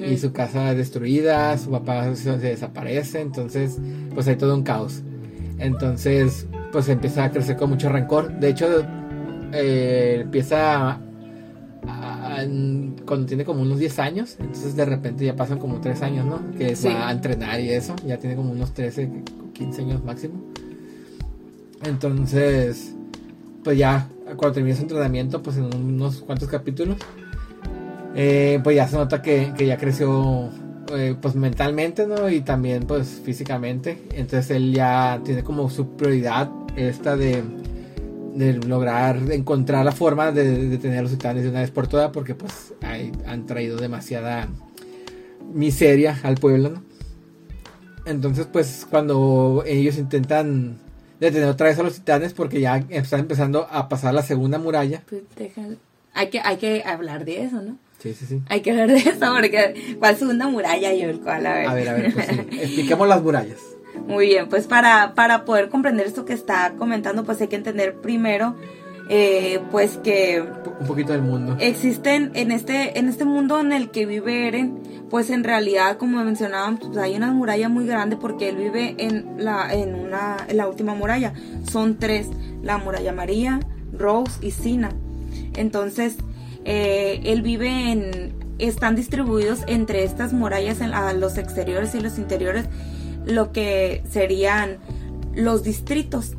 [0.00, 3.78] Y su casa destruida, su papá se desaparece, entonces
[4.14, 5.02] pues hay todo un caos.
[5.58, 8.36] Entonces, pues empieza a crecer con mucho rencor.
[8.40, 8.84] De hecho,
[9.52, 10.98] eh, empieza
[13.06, 16.40] cuando tiene como unos 10 años, entonces de repente ya pasan como 3 años, ¿no?
[16.58, 20.42] Que va a entrenar y eso, ya tiene como unos 13, 15 años máximo.
[21.84, 22.96] Entonces,
[23.62, 26.96] pues ya cuando termina su entrenamiento, pues en unos cuantos capítulos,
[28.16, 30.50] eh, pues ya se nota que, que ya creció
[30.96, 32.28] eh, pues mentalmente, ¿no?
[32.28, 33.98] Y también pues físicamente.
[34.14, 37.42] Entonces él ya tiene como su prioridad esta de,
[38.66, 42.34] lograr encontrar la forma de detener a los titanes de una vez por todas porque
[42.34, 42.74] pues
[43.26, 44.48] han traído demasiada
[45.52, 46.82] miseria al pueblo
[48.06, 50.78] entonces pues cuando ellos intentan
[51.20, 55.04] detener otra vez a los titanes porque ya están empezando a pasar la segunda muralla
[55.08, 55.22] pues
[56.12, 58.42] hay que hay que hablar de eso no Sí, sí, sí.
[58.50, 61.46] Hay que hablar de eso porque ¿cuál segunda muralla yo el cual?
[61.46, 62.28] A ver, a ver, a ver pues
[62.60, 63.58] expliquemos las murallas.
[64.06, 67.94] Muy bien, pues para, para poder comprender esto que está comentando, pues hay que entender
[68.02, 68.56] primero,
[69.08, 70.44] eh, pues que...
[70.80, 71.56] Un poquito del mundo.
[71.60, 76.22] Existen en este, en este mundo en el que vive Eren, pues en realidad, como
[76.22, 80.58] mencionaban, pues hay una muralla muy grande porque él vive en la, en una, en
[80.58, 81.32] la última muralla.
[81.70, 82.28] Son tres,
[82.62, 83.60] la muralla María,
[83.96, 84.90] Rose y Sina.
[85.54, 86.16] Entonces,
[86.64, 92.18] eh, él vive en, están distribuidos entre estas murallas en, a los exteriores y los
[92.18, 92.66] interiores
[93.26, 94.78] lo que serían
[95.34, 96.34] los distritos.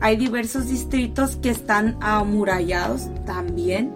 [0.00, 3.92] Hay diversos distritos que están amurallados también.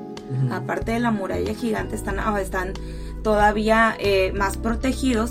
[0.51, 2.75] Aparte de la muralla gigante, están, ah, están
[3.23, 5.31] todavía eh, más protegidos.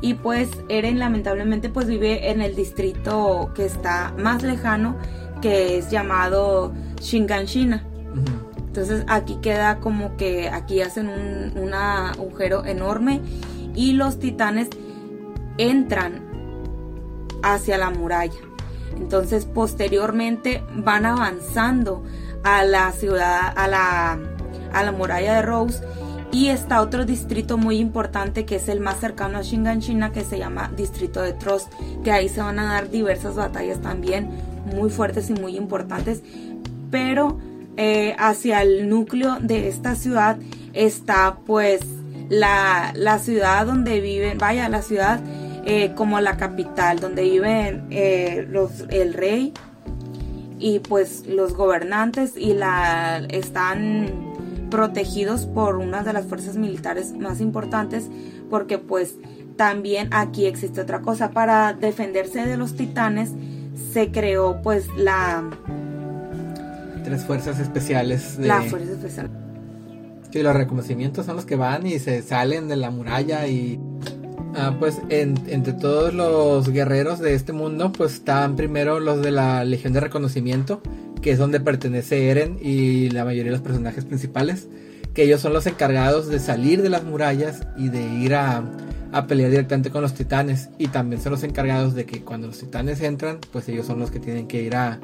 [0.00, 4.96] Y pues Eren lamentablemente pues vive en el distrito que está más lejano,
[5.40, 7.84] que es llamado Shinganshina.
[8.78, 13.20] Entonces aquí queda como que aquí hacen un, un agujero enorme
[13.74, 14.68] y los titanes
[15.56, 16.22] entran
[17.42, 18.38] hacia la muralla.
[18.96, 22.04] Entonces posteriormente van avanzando
[22.44, 24.16] a la ciudad, a la,
[24.72, 25.82] a la muralla de Rose
[26.30, 30.38] Y está otro distrito muy importante que es el más cercano a Shinganshina que se
[30.38, 31.72] llama Distrito de Trost,
[32.04, 34.30] que ahí se van a dar diversas batallas también
[34.72, 36.22] muy fuertes y muy importantes.
[36.92, 37.38] Pero
[37.80, 40.36] eh, hacia el núcleo de esta ciudad
[40.72, 41.80] está pues
[42.28, 45.20] la, ciudad donde viven, vaya, la ciudad
[45.64, 49.52] eh, como la capital, donde viven eh, los, el rey
[50.58, 54.34] y pues los gobernantes y la están
[54.72, 58.08] protegidos por una de las fuerzas militares más importantes
[58.50, 59.14] porque pues
[59.54, 61.30] también aquí existe otra cosa.
[61.30, 63.30] Para defenderse de los titanes
[63.92, 65.48] se creó pues la
[67.10, 69.30] las fuerzas especiales de la fuerza especial.
[70.30, 73.80] Sí los reconocimientos son los que van y se salen de la muralla y
[74.54, 79.64] ah, pues entre todos los guerreros de este mundo pues están primero los de la
[79.64, 80.82] legión de reconocimiento
[81.20, 84.68] que es donde pertenece Eren y la mayoría de los personajes principales,
[85.14, 88.64] que ellos son los encargados de salir de las murallas y de ir a,
[89.26, 93.00] pelear directamente con los titanes, y también son los encargados de que cuando los titanes
[93.00, 95.00] entran, pues ellos son los que tienen que ir a,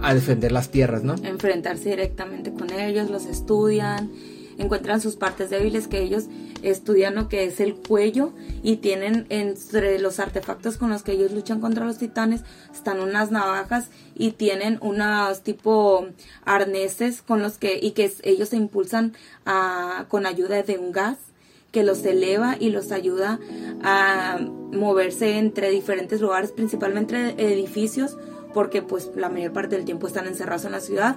[0.00, 1.14] a defender las tierras, ¿no?
[1.22, 4.10] Enfrentarse directamente con ellos, los estudian
[4.58, 6.24] encuentran sus partes débiles que ellos
[6.62, 8.32] estudian lo que es el cuello
[8.62, 12.42] y tienen entre los artefactos con los que ellos luchan contra los titanes
[12.74, 16.08] están unas navajas y tienen unos tipo
[16.44, 19.14] arneses con los que y que ellos se impulsan
[19.46, 21.16] a, con ayuda de un gas
[21.70, 23.38] que los eleva y los ayuda
[23.82, 24.38] a
[24.72, 28.16] moverse entre diferentes lugares, principalmente edificios,
[28.54, 31.16] porque pues la mayor parte del tiempo están encerrados en la ciudad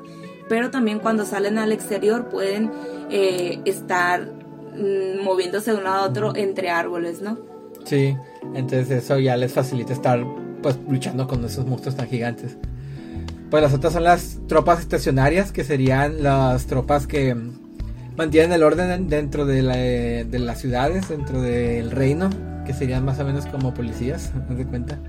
[0.52, 2.72] pero también cuando salen al exterior pueden
[3.10, 4.34] eh, estar
[4.76, 7.40] mm, moviéndose de un lado a otro entre árboles, ¿no?
[7.86, 8.18] Sí,
[8.54, 10.22] entonces eso ya les facilita estar
[10.62, 12.58] pues luchando con esos monstruos tan gigantes.
[13.50, 17.34] Pues las otras son las tropas estacionarias, que serían las tropas que
[18.18, 22.30] mantienen el orden dentro de, de las ciudades, dentro del reino,
[22.66, 25.00] que serían más o menos como policías, ¿no de cuenta?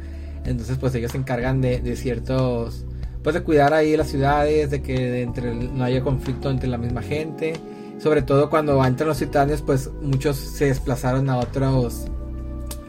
[0.45, 2.85] Entonces pues ellos se encargan de, de ciertos
[3.23, 7.03] pues de cuidar ahí las ciudades, de que entre, no haya conflicto entre la misma
[7.03, 7.55] gente.
[7.99, 12.07] Sobre todo cuando entran los titanes, pues muchos se desplazaron a otros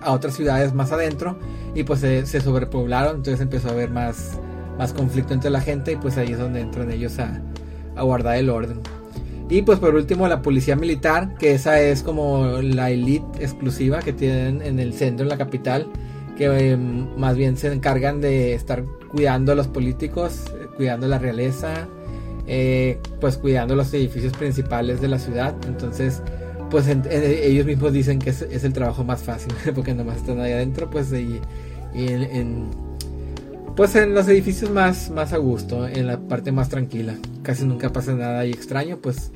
[0.01, 1.39] a otras ciudades más adentro
[1.75, 4.37] y pues se, sobrepoblaron, entonces empezó a haber más,
[4.77, 7.41] más conflicto entre la gente y pues ahí es donde entran ellos a,
[8.01, 8.81] guardar el orden.
[9.49, 14.11] Y pues por último la policía militar, que esa es como la elite exclusiva que
[14.11, 15.87] tienen en el centro, en la capital,
[16.37, 21.19] que em, más bien se encargan de estar cuidando a los políticos, eh, cuidando la
[21.19, 21.87] realeza,
[22.47, 25.55] eh, pues cuidando los edificios principales de la ciudad.
[25.67, 26.21] Entonces,
[26.69, 30.89] pues ellos mismos dicen que es, el trabajo más fácil, porque nomás están ahí adentro,
[30.89, 31.39] pues y,
[31.93, 32.71] en,
[33.75, 37.15] pues en los edificios más, más a gusto, en la parte más tranquila.
[37.43, 39.31] Casi nunca pasa nada ahí extraño, pues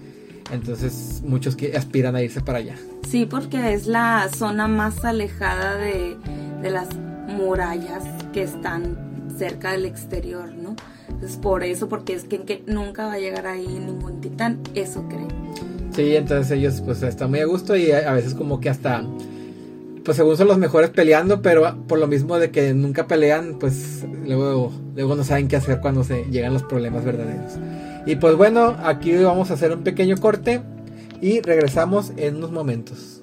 [0.52, 2.76] entonces muchos que aspiran a irse para allá.
[3.08, 6.18] Sí, porque es la zona más alejada de,
[6.62, 6.90] de las
[7.28, 8.98] murallas que están
[9.38, 10.76] cerca del exterior, ¿no?
[11.10, 15.28] Entonces por eso, porque es que, nunca va a llegar ahí ningún titán, eso creen.
[15.96, 19.04] Sí, entonces ellos pues están muy a gusto y a veces como que hasta,
[20.04, 24.06] pues según son los mejores peleando, pero por lo mismo de que nunca pelean, pues
[24.26, 27.54] luego, luego no saben qué hacer cuando se llegan los problemas verdaderos.
[28.06, 30.62] Y pues bueno, aquí vamos a hacer un pequeño corte
[31.20, 33.17] y regresamos en unos momentos.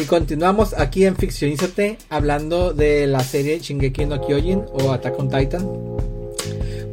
[0.00, 5.28] Y continuamos aquí en Ficcionízate hablando de la serie Shingeki no Kyojin o Attack on
[5.28, 5.68] Titan.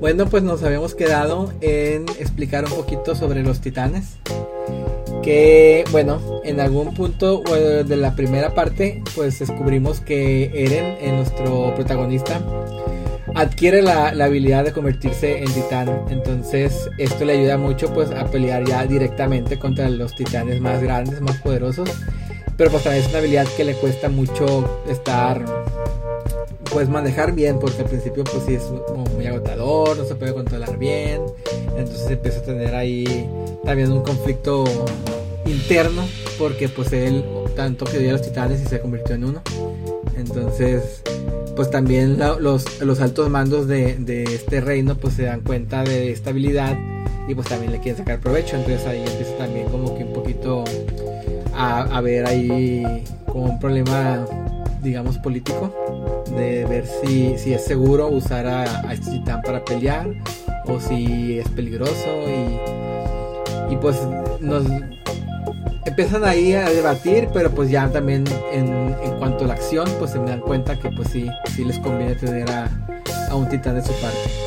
[0.02, 4.18] Bueno, pues nos habíamos quedado en explicar un poquito sobre los titanes.
[5.24, 11.74] Que bueno, en algún punto de la primera parte, pues descubrimos que Eren, en nuestro
[11.76, 12.42] protagonista,
[13.36, 16.08] adquiere la, la, habilidad de convertirse en titán.
[16.10, 21.22] Entonces esto le ayuda mucho pues a pelear ya directamente contra los titanes más grandes,
[21.22, 21.90] más poderosos
[22.58, 25.46] pero pues también es una habilidad que le cuesta mucho estar,
[26.72, 28.64] pues manejar bien, porque al principio pues sí es
[29.16, 31.22] muy agotador, no se puede controlar bien,
[31.78, 33.30] entonces empieza a tener ahí
[33.64, 34.64] también un conflicto
[35.46, 36.04] interno,
[36.38, 37.24] porque pues él
[37.56, 39.42] tanto que dio a los titanes y se convirtió en uno.
[40.16, 41.02] Entonces,
[41.56, 46.12] pues también los, los, altos mandos de, de, este reino pues se dan cuenta de
[46.12, 46.78] esta habilidad
[47.28, 48.56] y pues también le quieren sacar provecho.
[48.56, 50.64] Entonces ahí empieza también como que un poquito
[51.58, 54.26] a, ver ahí como un problema,
[54.82, 55.74] digamos, político,
[56.38, 60.08] de ver si, si es seguro usar a, a este para pelear
[60.66, 63.98] o si es peligroso y, y pues
[64.40, 64.66] nos
[65.86, 70.12] empiezan ahí a debatir, pero pues ya también en, en, cuanto a la acción, pues
[70.12, 72.70] se me dan cuenta que pues sí, sí les conviene tener a,
[73.30, 74.47] a un titán de su parte.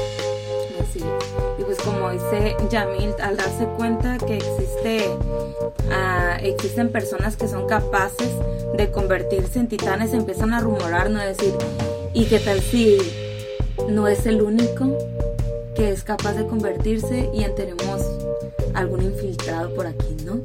[1.91, 5.11] Como dice Yamil, al darse cuenta que existe,
[5.91, 8.31] ah, existen personas que son capaces
[8.77, 11.21] de convertirse en titanes, empiezan a rumorar, ¿no?
[11.21, 11.53] decir,
[12.15, 12.99] ¿y qué tal si
[13.89, 14.97] no es el único
[15.75, 18.03] que es capaz de convertirse y tenemos
[18.75, 20.41] algún infiltrado por aquí, ¿no?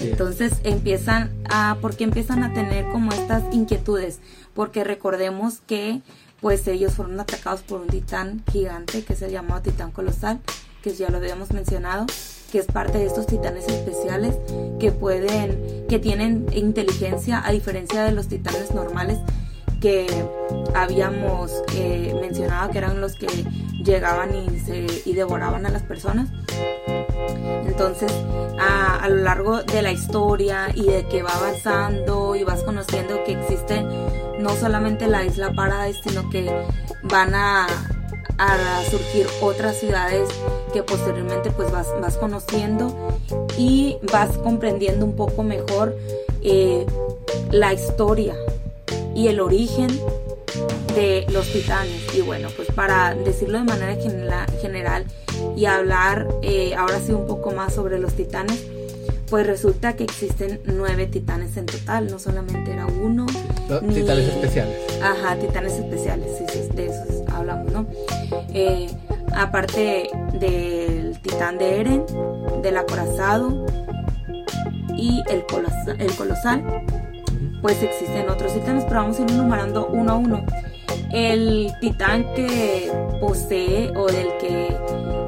[0.00, 4.18] Entonces empiezan a, porque empiezan a tener como estas inquietudes,
[4.54, 6.02] porque recordemos que
[6.40, 10.40] pues ellos fueron atacados por un titán gigante que se llamado titán colosal,
[10.82, 12.06] que ya lo habíamos mencionado,
[12.50, 14.36] que es parte de estos titanes especiales
[14.78, 19.18] que pueden, que tienen inteligencia a diferencia de los titanes normales
[19.80, 20.06] que
[20.74, 23.26] habíamos eh, mencionado que eran los que
[23.82, 26.28] llegaban y, se, y devoraban a las personas.
[27.66, 28.12] Entonces,
[28.60, 33.32] a, lo largo de la historia y de que va avanzando y vas conociendo que
[33.32, 33.88] existen
[34.38, 36.48] no solamente la isla Paradise, sino que
[37.02, 37.66] van a,
[38.38, 40.28] a surgir otras ciudades
[40.72, 42.94] que posteriormente pues vas, vas, conociendo
[43.58, 45.96] y vas comprendiendo un poco mejor
[46.42, 46.86] eh,
[47.50, 48.34] la historia
[49.14, 49.88] y el origen
[50.94, 52.14] de los titanes.
[52.14, 53.96] Y bueno, pues para decirlo de manera
[54.60, 55.06] general
[55.56, 58.66] y hablar eh, ahora sí un poco más sobre los titanes,
[59.32, 63.24] pues resulta que existen nueve titanes en total, no solamente era uno.
[63.94, 64.76] Titanes especiales.
[65.02, 67.86] Ajá, titanes especiales, sí, de esos hablamos, ¿no?
[68.52, 68.90] Eh,
[69.34, 72.04] aparte del titán de Eren,
[72.60, 73.64] del acorazado
[74.98, 75.46] y el,
[75.98, 76.84] el colosal,
[77.62, 80.44] pues existen otros titanes, pero vamos a ir enumerando uno a uno.
[81.10, 84.76] El titán que posee o del que,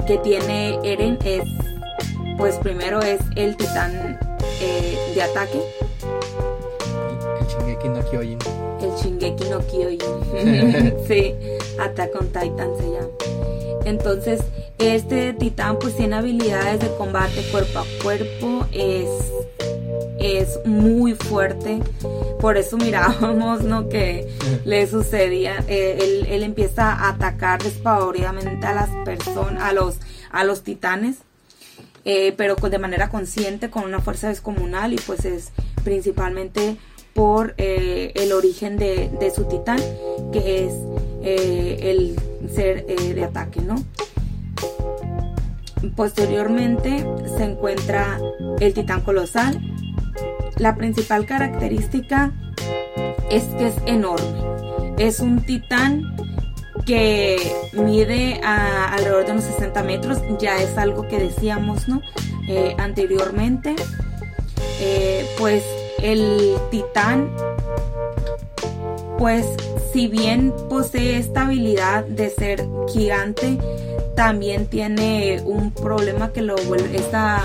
[0.07, 1.64] que tiene Eren es
[2.37, 4.19] pues primero es el titán
[4.61, 5.61] eh, de ataque.
[7.41, 8.39] El Shingeki no Kyojin.
[8.81, 10.95] El Shingeki no Kyojin.
[11.07, 11.35] sí,
[11.79, 13.09] Attack on Titan se llama.
[13.85, 14.41] Entonces,
[14.79, 19.09] este titán pues tiene habilidades de combate cuerpo a cuerpo, es,
[20.19, 21.81] es muy fuerte.
[22.41, 23.89] Por eso mirábamos ¿no?
[23.89, 24.29] que
[24.65, 25.65] le sucedía.
[25.69, 29.97] Eh, él, él, empieza a atacar despavoridamente a las personas, a los,
[30.31, 31.19] a los titanes
[32.05, 35.53] eh, pero de manera consciente, con una fuerza descomunal y pues es
[35.83, 36.77] principalmente
[37.15, 39.79] por eh, el origen de, su titán,
[40.33, 40.73] que es
[41.23, 43.77] eh, el ser de ataque, ¿no?
[45.97, 48.19] Posteriormente se encuentra
[48.61, 49.61] el titán colosal.
[50.57, 52.33] La principal característica
[53.31, 54.45] es que es enorme.
[54.99, 56.03] Es un titán
[56.85, 57.39] que
[57.73, 62.03] mide alrededor de unos 60 metros, ya es algo que decíamos ¿no?
[62.49, 63.75] Eh, anteriormente.
[64.81, 65.63] Eh, pues
[66.03, 67.31] el titán,
[69.19, 69.47] pues
[69.93, 73.59] si bien posee esta habilidad de ser gigante,
[74.17, 77.43] también tiene un problema que lo vuelve, esta,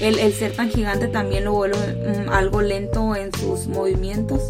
[0.00, 4.40] el, el ser tan gigante también lo vuelve mm, algo lento en sus movimientos,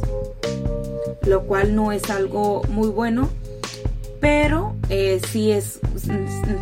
[1.26, 3.28] lo cual no es algo muy bueno
[4.20, 5.80] pero eh, sí es,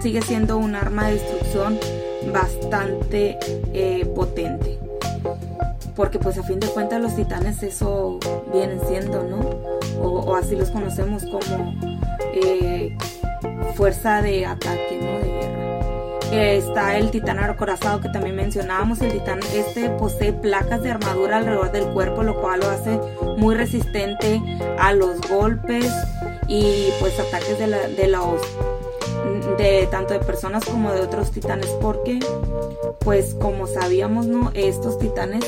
[0.01, 1.79] sigue siendo un arma de destrucción
[2.33, 3.39] bastante
[3.73, 4.79] eh, potente.
[5.97, 8.21] Porque pues a fin de cuentas los titanes eso
[8.53, 9.39] vienen siendo, ¿no?
[10.01, 11.75] O, así los conocemos como
[12.33, 12.97] eh,
[13.75, 15.19] fuerza de ataque, ¿no?
[15.19, 16.53] De guerra.
[16.55, 19.01] está el titán acorazado que también mencionábamos.
[19.01, 23.01] El titán este posee placas de armadura alrededor del cuerpo, lo cual lo hace
[23.37, 24.41] muy resistente
[24.79, 25.93] a los golpes
[26.49, 28.41] y pues ataques de, la, de los
[29.59, 32.21] de tanto de personas como de otros titanes porque
[33.01, 35.45] pues como sabíamos no estos titanes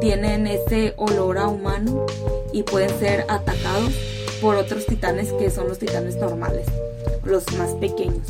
[0.00, 2.06] tienen ese olor a humano
[2.52, 3.92] y pueden ser atacados
[4.40, 6.66] por otros titanes que son los titanes normales
[7.24, 8.28] los más pequeños.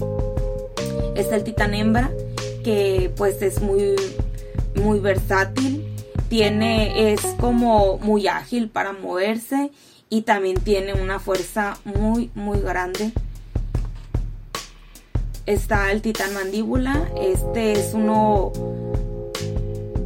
[1.17, 2.11] Está el titán hembra
[2.63, 3.97] que pues es muy
[4.75, 5.85] muy versátil
[6.29, 9.71] tiene es como muy ágil para moverse
[10.15, 13.11] y también tiene una fuerza muy muy grande.
[15.45, 18.53] Está el titán mandíbula, este es uno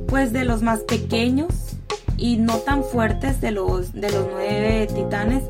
[0.06, 1.76] pues de los más pequeños
[2.16, 5.44] y no tan fuertes de los, de los nueve titanes,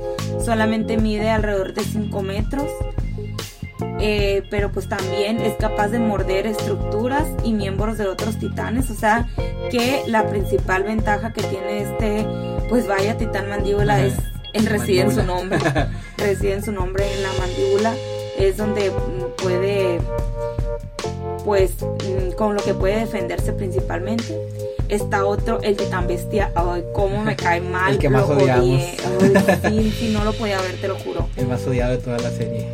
[0.44, 2.66] solamente mide alrededor de 5 metros.
[4.00, 8.94] Eh, pero pues también es capaz de morder estructuras y miembros de otros titanes, o
[8.94, 9.28] sea
[9.70, 12.26] que la principal ventaja que tiene este
[12.68, 14.14] pues vaya titán mandíbula es
[14.52, 15.58] él reside en su nombre,
[16.18, 17.94] reside en su nombre en la mandíbula,
[18.38, 18.92] es donde
[19.42, 20.00] puede,
[21.44, 24.38] pues, mm, con lo que puede defenderse principalmente.
[24.88, 27.92] Está otro, el titán bestia, ay, cómo me cae mal.
[27.92, 28.82] El que más odiamos.
[29.68, 31.28] sí, no lo podía ver, te lo juro.
[31.36, 32.68] El más odiado de toda la serie.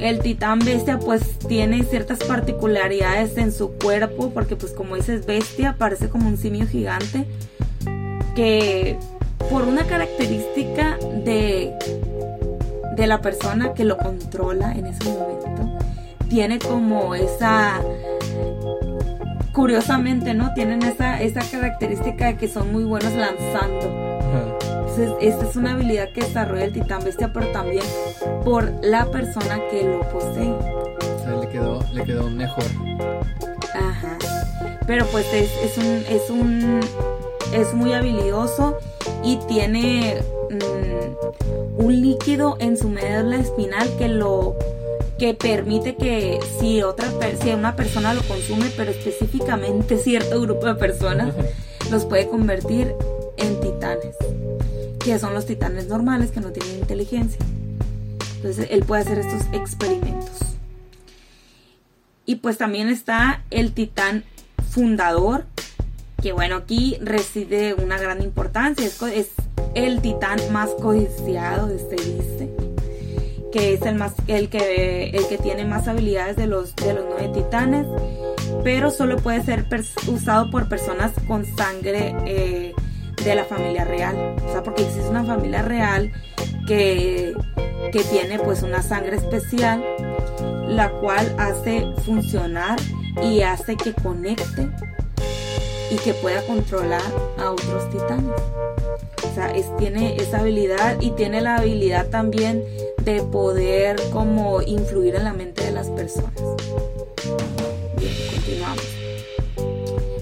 [0.00, 5.76] El titán bestia pues tiene ciertas particularidades en su cuerpo porque pues como dices bestia
[5.76, 7.26] parece como un simio gigante
[8.34, 8.96] que
[9.48, 11.74] por una característica de,
[12.96, 15.40] de la persona que lo controla en ese momento
[16.30, 17.82] tiene como esa
[19.52, 20.54] curiosamente, ¿no?
[20.54, 24.20] Tienen esa, esa característica de que son muy buenos lanzando.
[24.62, 27.84] Entonces, esta es una habilidad que desarrolla el titán bestia, pero también
[28.44, 30.50] por la persona que lo posee.
[30.50, 32.64] O sea, le quedó, le quedó mejor.
[33.74, 34.16] Ajá.
[34.86, 36.80] Pero pues es, es un, es un,
[37.52, 38.78] es muy habilidoso
[39.24, 44.56] y tiene mm, un líquido en su médula espinal que lo
[45.18, 47.06] que permite que si otra
[47.42, 51.34] si una persona lo consume, pero específicamente cierto grupo de personas
[51.90, 52.94] los puede convertir
[53.36, 54.16] en titanes,
[55.04, 57.38] que son los titanes normales que no tienen inteligencia.
[58.36, 60.30] Entonces él puede hacer estos experimentos.
[62.24, 64.24] Y pues también está el titán
[64.70, 65.44] fundador,
[66.20, 69.28] que bueno, aquí reside una gran importancia, es, es
[69.74, 72.50] el titán más codiciado, se dice
[73.52, 77.04] que es el más el que el que tiene más habilidades de los de los
[77.08, 77.84] nueve titanes
[78.62, 79.66] pero solo puede ser
[80.06, 82.74] usado por personas con sangre eh,
[83.24, 84.36] de la familia real.
[84.46, 86.12] O sea porque existe una familia real
[86.66, 87.34] que
[87.92, 89.82] que tiene pues una sangre especial
[90.68, 92.78] la cual hace funcionar
[93.22, 94.68] y hace que conecte
[95.90, 97.02] y que pueda controlar
[97.38, 98.30] a otros titanes
[99.30, 102.64] o sea, es, tiene esa habilidad y tiene la habilidad también
[103.04, 106.32] de poder como influir en la mente de las personas.
[107.96, 108.84] Bien, continuamos.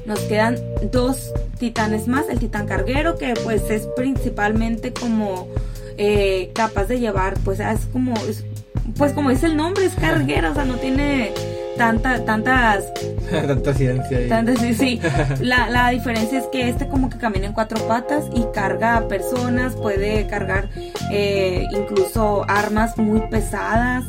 [0.04, 0.58] Nos quedan
[0.90, 5.48] dos titanes más, el titán carguero que pues es principalmente como
[5.96, 8.14] eh, capaz de llevar, pues es como,
[8.96, 11.32] pues como dice el nombre, es carguero, o sea, no tiene
[11.78, 12.92] tanta, tantas...
[13.30, 14.44] Tanta ciencia.
[14.56, 15.00] sí, sí.
[15.40, 19.08] La, la, diferencia es que este como que camina en cuatro patas y carga a
[19.08, 20.68] personas, puede cargar
[21.10, 24.04] eh, incluso armas muy pesadas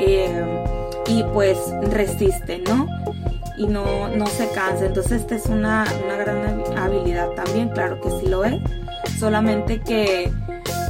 [0.00, 0.64] eh,
[1.06, 2.86] y pues resiste, ¿no?
[3.56, 4.86] Y no, no se cansa.
[4.86, 8.56] Entonces esta es una, una gran habilidad también, claro que sí lo es.
[9.18, 10.30] Solamente que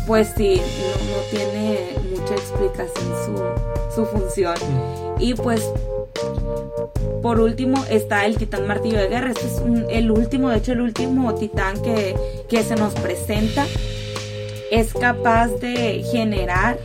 [0.06, 4.54] pues sí, no, no tiene mucha explicación su, su función.
[4.54, 5.07] Mm.
[5.18, 5.62] Y pues
[7.22, 9.30] por último está el titán martillo de guerra.
[9.30, 13.66] Este es el último, de hecho el último titán que, se nos presenta.
[14.70, 16.78] Es capaz de generar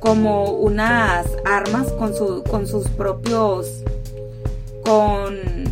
[0.00, 3.82] como unas armas con, su, con sus propios...
[4.84, 5.68] con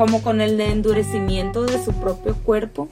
[0.00, 2.88] como con el endurecimiento de su propio cuerpo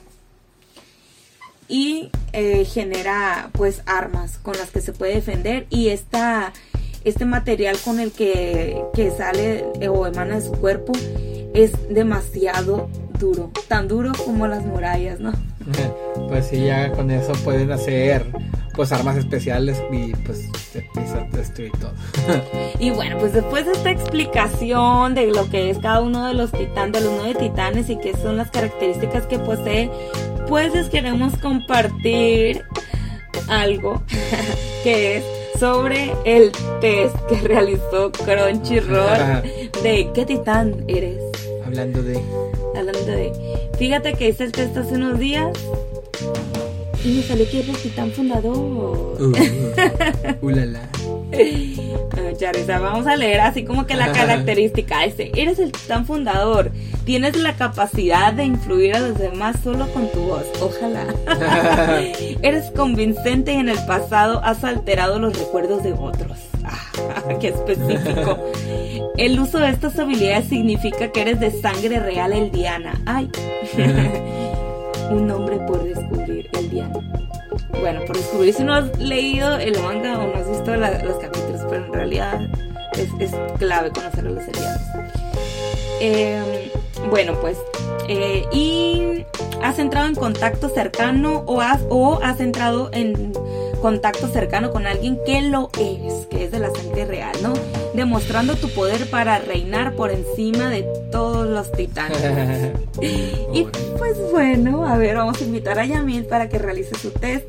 [1.67, 6.53] y eh, genera pues armas con las que se puede defender y esta
[7.03, 8.83] este material con el que,
[9.17, 10.93] sale o emana de su cuerpo
[11.53, 15.31] es demasiado duro, tan duro como las murallas, ¿no?
[16.27, 18.23] Pues sí, ya con eso pueden hacer
[18.75, 20.47] pues armas especiales y pues
[21.33, 21.91] destruir todo.
[22.79, 26.51] y bueno, pues después de esta explicación de lo que es cada uno de los
[26.51, 29.89] titanes, de los nueve titanes y qué son las características que posee,
[30.47, 32.63] pues les queremos compartir
[33.47, 34.03] algo
[34.83, 35.23] que es
[35.59, 39.43] sobre el test que realizó Crunchyroll
[39.83, 41.21] de qué titán eres.
[41.65, 42.21] Hablando de.
[42.75, 43.31] Hablando de.
[43.77, 45.51] Fíjate que hice el test hace unos días
[47.03, 48.55] y me salió que eres titán fundador.
[48.55, 49.33] Uh,
[51.31, 52.79] ulala.
[52.79, 55.05] vamos a leer así como que la característica.
[55.05, 56.71] Este, eres el titán fundador.
[57.05, 60.45] Tienes la capacidad de influir a los demás solo con tu voz.
[60.61, 61.05] Ojalá.
[62.41, 66.37] eres convincente y en el pasado has alterado los recuerdos de otros.
[66.63, 68.37] Ah, qué específico.
[69.17, 72.93] El uso de estas habilidades significa que eres de sangre real eldiana.
[73.05, 73.29] Ay.
[75.11, 76.99] Un nombre por descubrir, Eldiana.
[77.79, 81.61] Bueno, por descubrir si no has leído el manga o no has visto los capítulos,
[81.69, 82.49] pero en realidad
[82.93, 84.81] es, clave conocer a los eldianos.
[86.01, 86.43] Em,
[87.09, 87.57] bueno, pues,
[88.07, 89.25] eh, y
[89.61, 93.33] has entrado en contacto cercano o has, o has entrado en
[93.81, 97.53] contacto cercano con alguien que lo es, que es de la sangre real, ¿no?
[97.99, 102.17] Demostrando tu poder para reinar por encima de todos los titanes.
[103.01, 107.45] y pues bueno, a ver, vamos a invitar a Yamil para que realice su test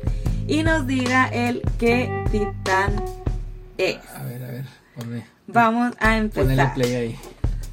[0.47, 3.01] y nos diga el qué titán
[3.77, 3.99] es.
[4.13, 5.25] A ver, a ver, ponme.
[5.47, 6.45] Vamos a empezar.
[6.45, 7.15] Ponle play ahí.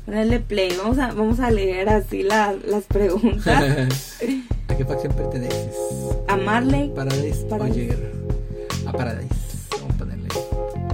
[0.06, 0.76] Ponerle play.
[0.78, 3.60] Vamos a, vamos a leer así las preguntas.
[4.68, 5.74] ¿A qué facción perteneces?
[6.28, 6.92] A Marley.
[6.94, 7.98] Paradise, Paradise.
[8.86, 9.34] A Paradise.
[9.72, 10.28] Vamos a ponerle.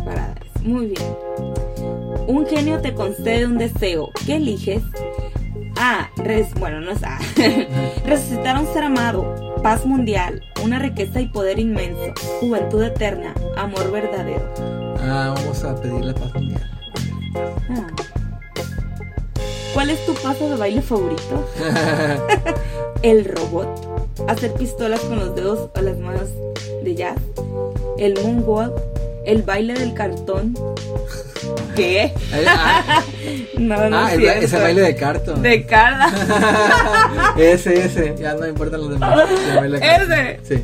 [0.03, 0.61] Paradise.
[0.63, 1.54] Muy bien.
[2.27, 4.11] Un genio te concede un deseo.
[4.25, 4.83] ¿Qué eliges?
[5.77, 6.09] A.
[6.17, 7.19] Res bueno, no es A.
[8.07, 9.55] Resucitar a un ser amado.
[9.63, 10.43] Paz mundial.
[10.63, 12.15] Una riqueza y poder inmenso.
[12.41, 13.35] Juventud eterna.
[13.57, 14.43] Amor verdadero.
[15.01, 16.71] Ah, vamos a pedir la paz mundial.
[17.71, 17.87] Ah.
[19.75, 21.47] ¿Cuál es tu paso de baile favorito?
[23.03, 23.69] El robot.
[24.29, 26.31] Hacer pistolas con los dedos o las manos
[26.83, 27.19] de jazz.
[27.99, 28.73] El moonwalk.
[29.27, 30.55] El baile del cartón.
[31.75, 32.13] ¿Qué?
[32.47, 33.03] Ah,
[33.59, 35.43] No, no ah, es el ese baile de cartón.
[35.43, 36.09] De cara.
[37.37, 38.15] ese, ese.
[38.19, 39.29] Ya no importan los demás.
[39.63, 39.75] El.
[39.77, 40.41] Ese.
[40.43, 40.63] Sí.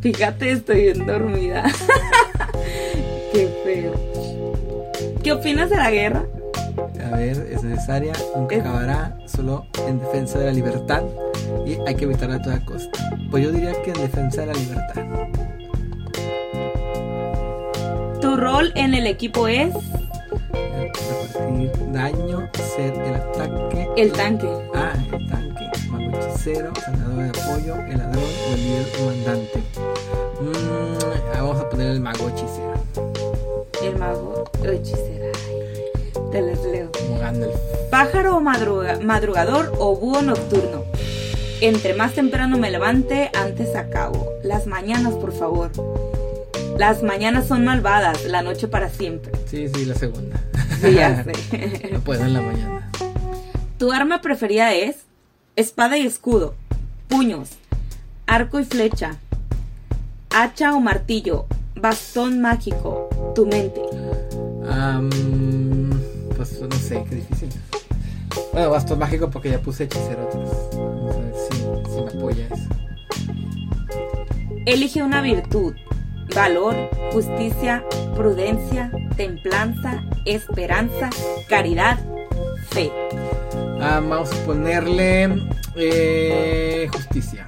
[0.00, 1.64] Fíjate, estoy bien dormida.
[3.32, 3.94] Qué feo.
[5.22, 6.24] ¿Qué opinas de la guerra?
[7.12, 11.02] A ver, es necesaria, nunca Es- acabará, solo en defensa de la libertad
[11.66, 12.98] y hay que evitarla a toda costa.
[13.30, 15.02] Pues yo diría que en defensa de la libertad.
[18.42, 19.72] Rol en el equipo es
[20.52, 23.88] Repartir daño, ser el ataque.
[23.96, 24.48] el tanque.
[24.74, 29.62] Ah, el tanque, mago hechicero, sanador de apoyo, el ladrón o el líder comandante.
[30.40, 32.74] Mm, vamos a poner el mago hechicero,
[33.82, 35.26] El mago o hechicera.
[35.48, 36.90] Ay, Te las leo.
[37.90, 40.82] Pájaro madruga- madrugador o búho nocturno.
[41.60, 44.28] Entre más temprano me levante, antes acabo.
[44.42, 45.70] Las mañanas, por favor.
[46.78, 49.32] Las mañanas son malvadas, la noche para siempre.
[49.46, 50.40] Sí, sí, la segunda.
[50.80, 51.90] Sí, ya sé.
[51.92, 52.90] No puedo en la mañana.
[53.78, 54.96] Tu arma preferida es
[55.56, 56.54] espada y escudo,
[57.08, 57.50] puños,
[58.26, 59.16] arco y flecha,
[60.30, 61.46] hacha o martillo,
[61.76, 63.80] bastón mágico, tu mente.
[64.68, 65.10] Am,
[66.36, 67.48] pues no sé, qué difícil.
[68.52, 70.50] Bueno, bastón mágico porque ya puse hechicero atrás.
[70.74, 71.56] Vamos a ver si,
[71.94, 72.68] si me apoya eso.
[74.64, 75.74] Elige una virtud,
[76.34, 76.74] valor,
[77.12, 81.10] justicia, prudencia, templanza, esperanza,
[81.48, 81.98] caridad,
[82.70, 82.90] fe.
[83.80, 85.28] Ah, vamos a ponerle
[85.76, 87.46] eh, justicia.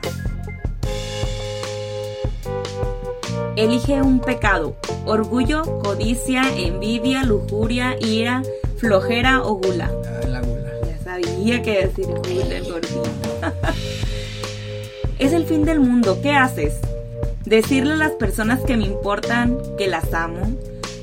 [3.56, 8.42] Elige un pecado, orgullo, codicia, envidia, lujuria, ira,
[8.78, 9.90] flojera o gula.
[10.06, 10.70] Ah, la gula.
[10.86, 13.02] Ya sabía que decir gula, el gordito.
[15.20, 16.80] es el fin del mundo, ¿qué haces?
[17.46, 20.56] Decirle a las personas que me importan que las amo,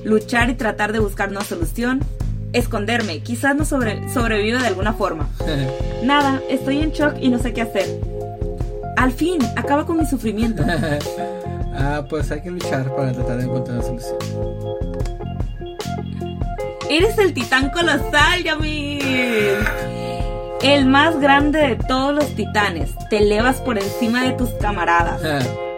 [0.04, 2.02] luchar y tratar de buscar una solución,
[2.52, 5.30] esconderme, quizás no sobre, sobreviva de alguna forma.
[6.04, 7.86] Nada, estoy en shock y no sé qué hacer.
[8.98, 10.64] Al fin, acaba con mi sufrimiento.
[11.76, 14.18] ah, pues hay que luchar para tratar de encontrar una solución.
[16.90, 19.58] Eres el titán colosal, Yamil.
[20.62, 22.92] El más grande de todos los titanes.
[23.10, 25.22] Te elevas por encima de tus camaradas.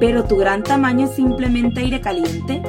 [0.00, 2.62] Pero tu gran tamaño es simplemente aire caliente.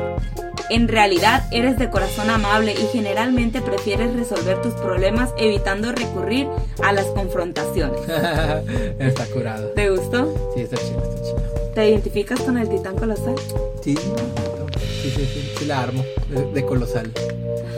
[0.69, 6.47] En realidad eres de corazón amable y generalmente prefieres resolver tus problemas evitando recurrir
[6.83, 8.01] a las confrontaciones.
[8.99, 9.69] está curado.
[9.69, 10.51] ¿Te gustó?
[10.55, 11.71] Sí, está chido, está chido.
[11.73, 13.35] ¿Te identificas con el titán colosal?
[13.81, 17.11] Sí, sí, sí, sí, sí la armo de, de colosal.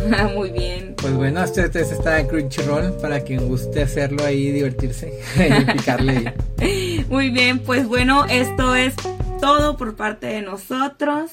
[0.35, 0.95] Muy bien.
[0.95, 6.33] Pues bueno, este, este está en Crunchyroll para quien guste hacerlo ahí, divertirse y picarle
[6.59, 7.05] ahí.
[7.09, 8.93] Muy bien, pues bueno, esto es
[9.39, 11.31] todo por parte de nosotros.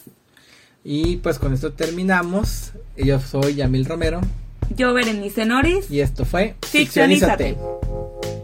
[0.84, 2.72] Y pues con esto terminamos.
[2.96, 4.20] Yo soy Yamil Romero
[4.76, 5.90] Yo, Berenice Noris.
[5.90, 7.57] y esto fue Ficcionízate.
[7.57, 8.36] Ficcionízate.